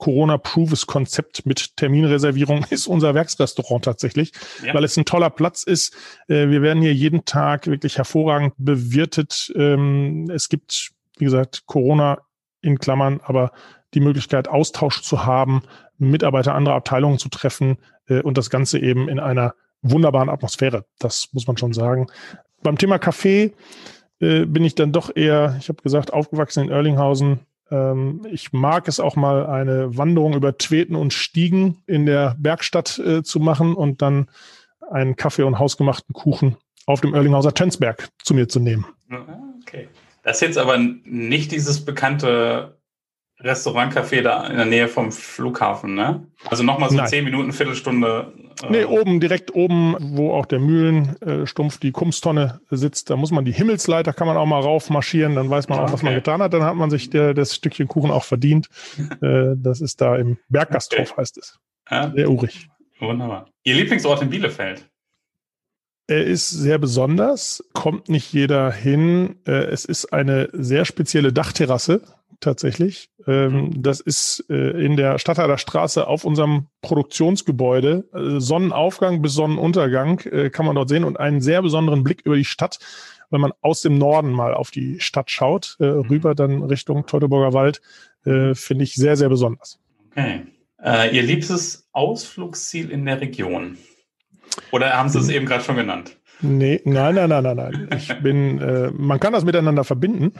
Corona-proofes 0.00 0.86
Konzept 0.86 1.46
mit 1.46 1.76
Terminreservierung 1.76 2.66
ist 2.70 2.88
unser 2.88 3.14
Werksrestaurant 3.14 3.84
tatsächlich, 3.84 4.32
ja. 4.64 4.74
weil 4.74 4.82
es 4.82 4.96
ein 4.96 5.04
toller 5.04 5.30
Platz 5.30 5.62
ist. 5.62 5.94
Äh, 6.26 6.48
wir 6.48 6.62
werden 6.62 6.82
hier 6.82 6.94
jeden 6.94 7.24
Tag 7.24 7.68
wirklich 7.68 7.98
hervorragend 7.98 8.54
bewirtet. 8.58 9.52
Ähm, 9.54 10.28
es 10.34 10.48
gibt, 10.48 10.90
wie 11.18 11.26
gesagt, 11.26 11.66
Corona 11.66 12.18
in 12.62 12.78
Klammern, 12.78 13.20
aber 13.22 13.52
die 13.94 14.00
Möglichkeit, 14.00 14.48
Austausch 14.48 15.02
zu 15.02 15.24
haben, 15.24 15.62
Mitarbeiter 15.98 16.54
anderer 16.54 16.76
Abteilungen 16.76 17.18
zu 17.18 17.28
treffen 17.28 17.78
äh, 18.08 18.22
und 18.22 18.38
das 18.38 18.50
Ganze 18.50 18.78
eben 18.78 19.08
in 19.08 19.20
einer 19.20 19.54
wunderbaren 19.82 20.28
Atmosphäre. 20.28 20.86
Das 20.98 21.28
muss 21.32 21.46
man 21.46 21.56
schon 21.56 21.72
sagen. 21.72 22.06
Beim 22.62 22.78
Thema 22.78 22.98
Kaffee 22.98 23.52
äh, 24.20 24.44
bin 24.44 24.64
ich 24.64 24.74
dann 24.74 24.92
doch 24.92 25.14
eher, 25.14 25.56
ich 25.58 25.68
habe 25.68 25.82
gesagt, 25.82 26.12
aufgewachsen 26.12 26.64
in 26.64 26.70
Erlinghausen, 26.70 27.40
ich 28.30 28.52
mag 28.52 28.88
es 28.88 28.98
auch 28.98 29.16
mal, 29.16 29.46
eine 29.46 29.96
Wanderung 29.96 30.34
über 30.34 30.58
Tweten 30.58 30.96
und 30.96 31.12
Stiegen 31.12 31.82
in 31.86 32.04
der 32.04 32.34
Bergstadt 32.38 32.98
äh, 32.98 33.22
zu 33.22 33.38
machen 33.38 33.74
und 33.74 34.02
dann 34.02 34.28
einen 34.90 35.16
Kaffee 35.16 35.44
und 35.44 35.58
hausgemachten 35.58 36.12
Kuchen 36.12 36.56
auf 36.86 37.00
dem 37.00 37.14
Erlinghauser 37.14 37.54
Tönsberg 37.54 38.08
zu 38.24 38.34
mir 38.34 38.48
zu 38.48 38.58
nehmen. 38.58 38.86
Okay. 39.62 39.88
Das 40.22 40.36
ist 40.36 40.42
jetzt 40.42 40.58
aber 40.58 40.78
nicht 40.78 41.52
dieses 41.52 41.84
bekannte 41.84 42.79
Restaurant-Café 43.42 44.22
da 44.22 44.46
in 44.46 44.56
der 44.56 44.66
Nähe 44.66 44.88
vom 44.88 45.12
Flughafen, 45.12 45.94
ne? 45.94 46.26
Also 46.46 46.62
nochmal 46.62 46.90
so 46.90 46.96
Nein. 46.96 47.08
zehn 47.08 47.24
Minuten, 47.24 47.52
Viertelstunde. 47.52 48.32
Äh 48.62 48.70
nee, 48.70 48.84
oben, 48.84 49.18
direkt 49.20 49.54
oben, 49.54 49.96
wo 49.98 50.32
auch 50.32 50.44
der 50.44 50.58
Mühlenstumpf, 50.58 51.78
die 51.78 51.92
Kumstonne 51.92 52.60
sitzt, 52.70 53.08
da 53.08 53.16
muss 53.16 53.30
man 53.30 53.44
die 53.44 53.52
Himmelsleiter, 53.52 54.12
kann 54.12 54.26
man 54.26 54.36
auch 54.36 54.46
mal 54.46 54.60
raufmarschieren, 54.60 55.34
dann 55.36 55.48
weiß 55.48 55.68
man 55.68 55.78
auch, 55.78 55.84
okay. 55.84 55.92
was 55.92 56.02
man 56.02 56.14
getan 56.14 56.42
hat, 56.42 56.52
dann 56.52 56.64
hat 56.64 56.76
man 56.76 56.90
sich 56.90 57.08
der, 57.08 57.32
das 57.32 57.54
Stückchen 57.54 57.88
Kuchen 57.88 58.10
auch 58.10 58.24
verdient. 58.24 58.68
äh, 59.22 59.54
das 59.56 59.80
ist 59.80 60.00
da 60.00 60.16
im 60.16 60.36
Berggasthof, 60.48 61.12
okay. 61.12 61.20
heißt 61.20 61.38
es. 61.38 61.58
Ja. 61.90 62.12
Sehr 62.14 62.30
urig. 62.30 62.68
Wunderbar. 62.98 63.46
Ihr 63.64 63.74
Lieblingsort 63.74 64.20
in 64.20 64.28
Bielefeld? 64.28 64.86
Er 66.06 66.24
ist 66.24 66.50
sehr 66.50 66.78
besonders, 66.78 67.64
kommt 67.72 68.08
nicht 68.08 68.32
jeder 68.32 68.70
hin. 68.72 69.36
Äh, 69.46 69.66
es 69.66 69.84
ist 69.84 70.12
eine 70.12 70.48
sehr 70.52 70.84
spezielle 70.84 71.32
Dachterrasse 71.32 72.02
tatsächlich. 72.40 73.10
Ähm, 73.26 73.52
mhm. 73.52 73.82
das 73.82 74.00
ist 74.00 74.44
äh, 74.48 74.84
in 74.84 74.96
der 74.96 75.18
Stadthaler 75.18 75.58
Straße 75.58 76.06
auf 76.06 76.24
unserem 76.24 76.66
Produktionsgebäude. 76.82 78.08
Äh, 78.12 78.40
Sonnenaufgang 78.40 79.22
bis 79.22 79.34
Sonnenuntergang 79.34 80.20
äh, 80.20 80.50
kann 80.50 80.66
man 80.66 80.74
dort 80.74 80.88
sehen 80.88 81.04
und 81.04 81.18
einen 81.18 81.40
sehr 81.40 81.62
besonderen 81.62 82.02
Blick 82.02 82.22
über 82.24 82.36
die 82.36 82.44
Stadt, 82.44 82.78
wenn 83.30 83.40
man 83.40 83.52
aus 83.60 83.82
dem 83.82 83.98
Norden 83.98 84.30
mal 84.30 84.54
auf 84.54 84.70
die 84.70 85.00
Stadt 85.00 85.30
schaut, 85.30 85.76
äh, 85.80 85.84
mhm. 85.84 86.00
rüber 86.00 86.34
dann 86.34 86.62
Richtung 86.62 87.06
Teutoburger 87.06 87.52
Wald, 87.52 87.80
äh, 88.24 88.54
finde 88.54 88.84
ich 88.84 88.94
sehr, 88.94 89.16
sehr 89.16 89.28
besonders. 89.28 89.78
Okay. 90.10 90.42
Äh, 90.82 91.14
Ihr 91.14 91.22
liebstes 91.22 91.88
Ausflugsziel 91.92 92.90
in 92.90 93.04
der 93.04 93.20
Region? 93.20 93.76
Oder 94.72 94.96
haben 94.96 95.08
Sie 95.08 95.18
es 95.18 95.26
mhm. 95.26 95.34
eben 95.34 95.46
gerade 95.46 95.64
schon 95.64 95.76
genannt? 95.76 96.16
Nee, 96.42 96.80
nein, 96.84 97.14
nein, 97.14 97.28
nein, 97.28 97.44
nein, 97.44 97.56
nein. 97.56 97.88
Ich 97.96 98.14
bin, 98.22 98.60
äh, 98.60 98.90
man 98.92 99.20
kann 99.20 99.32
das 99.32 99.44
miteinander 99.44 99.84
verbinden, 99.84 100.32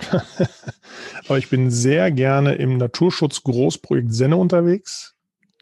aber 1.28 1.38
ich 1.38 1.50
bin 1.50 1.70
sehr 1.70 2.10
gerne 2.10 2.54
im 2.54 2.78
Naturschutz 2.78 3.42
Großprojekt 3.42 4.12
Senne 4.12 4.36
unterwegs. 4.36 5.14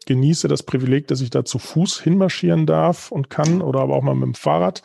Genieße 0.05 0.47
das 0.47 0.63
Privileg, 0.63 1.07
dass 1.07 1.21
ich 1.21 1.29
da 1.29 1.43
zu 1.43 1.59
Fuß 1.59 1.99
hinmarschieren 2.01 2.65
darf 2.65 3.11
und 3.11 3.29
kann 3.29 3.61
oder 3.61 3.81
aber 3.81 3.95
auch 3.95 4.01
mal 4.01 4.15
mit 4.15 4.27
dem 4.27 4.33
Fahrrad. 4.33 4.81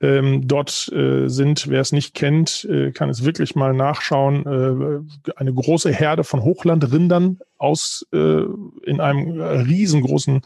Ähm, 0.00 0.46
dort 0.46 0.90
äh, 0.92 1.28
sind, 1.28 1.68
wer 1.68 1.80
es 1.80 1.92
nicht 1.92 2.14
kennt, 2.14 2.66
äh, 2.70 2.92
kann 2.92 3.08
es 3.08 3.24
wirklich 3.24 3.54
mal 3.54 3.72
nachschauen, 3.72 4.44
äh, 4.44 5.32
eine 5.36 5.54
große 5.54 5.90
Herde 5.90 6.22
von 6.22 6.42
Hochlandrindern 6.42 7.38
aus 7.56 8.06
äh, 8.12 8.42
in 8.84 9.00
einem 9.00 9.40
riesengroßen 9.40 10.42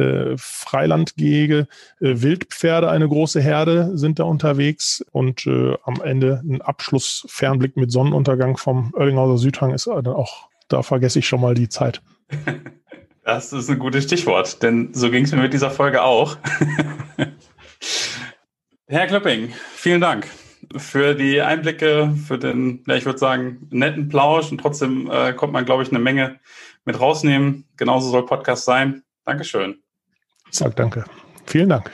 äh, 0.00 0.34
Freilandgehege, 0.36 1.68
äh, 2.00 2.22
Wildpferde, 2.22 2.90
eine 2.90 3.08
große 3.08 3.40
Herde 3.40 3.96
sind 3.96 4.18
da 4.18 4.24
unterwegs 4.24 5.04
und 5.12 5.46
äh, 5.46 5.76
am 5.84 6.00
Ende 6.02 6.42
ein 6.44 6.62
Abschlussfernblick 6.62 7.76
mit 7.76 7.92
Sonnenuntergang 7.92 8.56
vom 8.56 8.92
Oerlinghauser 8.94 9.38
Südhang 9.38 9.72
ist 9.72 9.86
dann 9.86 10.06
auch, 10.06 10.48
da 10.68 10.82
vergesse 10.82 11.18
ich 11.18 11.28
schon 11.28 11.40
mal 11.40 11.54
die 11.54 11.68
Zeit. 11.68 12.02
Das 13.22 13.52
ist 13.52 13.68
ein 13.68 13.78
gutes 13.78 14.04
Stichwort, 14.04 14.62
denn 14.62 14.92
so 14.92 15.10
ging 15.10 15.24
es 15.24 15.30
mir 15.30 15.42
mit 15.42 15.52
dieser 15.52 15.70
Folge 15.70 16.02
auch. 16.02 16.38
Herr 18.88 19.06
Klöpping, 19.06 19.52
vielen 19.74 20.00
Dank 20.00 20.26
für 20.76 21.14
die 21.14 21.40
Einblicke, 21.40 22.14
für 22.26 22.38
den, 22.38 22.82
ja, 22.86 22.96
ich 22.96 23.04
würde 23.04 23.18
sagen, 23.18 23.68
netten 23.70 24.08
Plausch 24.08 24.50
und 24.50 24.58
trotzdem 24.58 25.10
äh, 25.10 25.32
kommt 25.32 25.52
man, 25.52 25.64
glaube 25.64 25.82
ich, 25.82 25.90
eine 25.90 25.98
Menge 25.98 26.40
mit 26.84 26.98
rausnehmen. 26.98 27.68
Genauso 27.76 28.10
soll 28.10 28.26
Podcast 28.26 28.64
sein. 28.64 29.02
Dankeschön. 29.24 29.82
Sage 30.50 30.74
danke. 30.74 31.04
Vielen 31.46 31.68
Dank. 31.68 31.90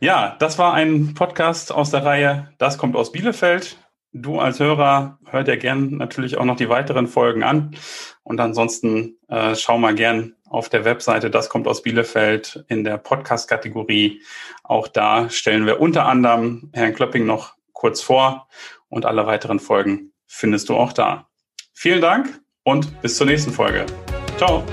Ja, 0.00 0.36
das 0.38 0.58
war 0.58 0.74
ein 0.74 1.14
Podcast 1.14 1.72
aus 1.72 1.90
der 1.90 2.04
Reihe 2.04 2.52
Das 2.58 2.78
kommt 2.78 2.96
aus 2.96 3.10
Bielefeld. 3.12 3.76
Du 4.12 4.38
als 4.38 4.58
Hörer 4.58 5.18
hör 5.26 5.44
dir 5.44 5.56
gern 5.56 5.96
natürlich 5.96 6.38
auch 6.38 6.44
noch 6.44 6.56
die 6.56 6.68
weiteren 6.68 7.06
Folgen 7.06 7.42
an. 7.42 7.76
Und 8.22 8.40
ansonsten 8.40 9.18
äh, 9.28 9.54
schau 9.54 9.76
mal 9.78 9.94
gern 9.94 10.34
auf 10.48 10.68
der 10.68 10.84
Webseite 10.84 11.30
Das 11.30 11.48
kommt 11.48 11.66
aus 11.66 11.82
Bielefeld 11.82 12.64
in 12.68 12.84
der 12.84 12.96
Podcast-Kategorie. 12.96 14.22
Auch 14.62 14.88
da 14.88 15.28
stellen 15.30 15.66
wir 15.66 15.80
unter 15.80 16.06
anderem 16.06 16.70
Herrn 16.72 16.94
Klöpping 16.94 17.26
noch 17.26 17.54
kurz 17.72 18.00
vor 18.00 18.48
und 18.88 19.04
alle 19.04 19.26
weiteren 19.26 19.60
Folgen 19.60 20.12
findest 20.26 20.68
du 20.68 20.76
auch 20.76 20.92
da. 20.92 21.28
Vielen 21.72 22.00
Dank 22.00 22.40
und 22.64 23.00
bis 23.02 23.16
zur 23.16 23.26
nächsten 23.26 23.52
Folge. 23.52 23.84
Ciao. 24.36 24.64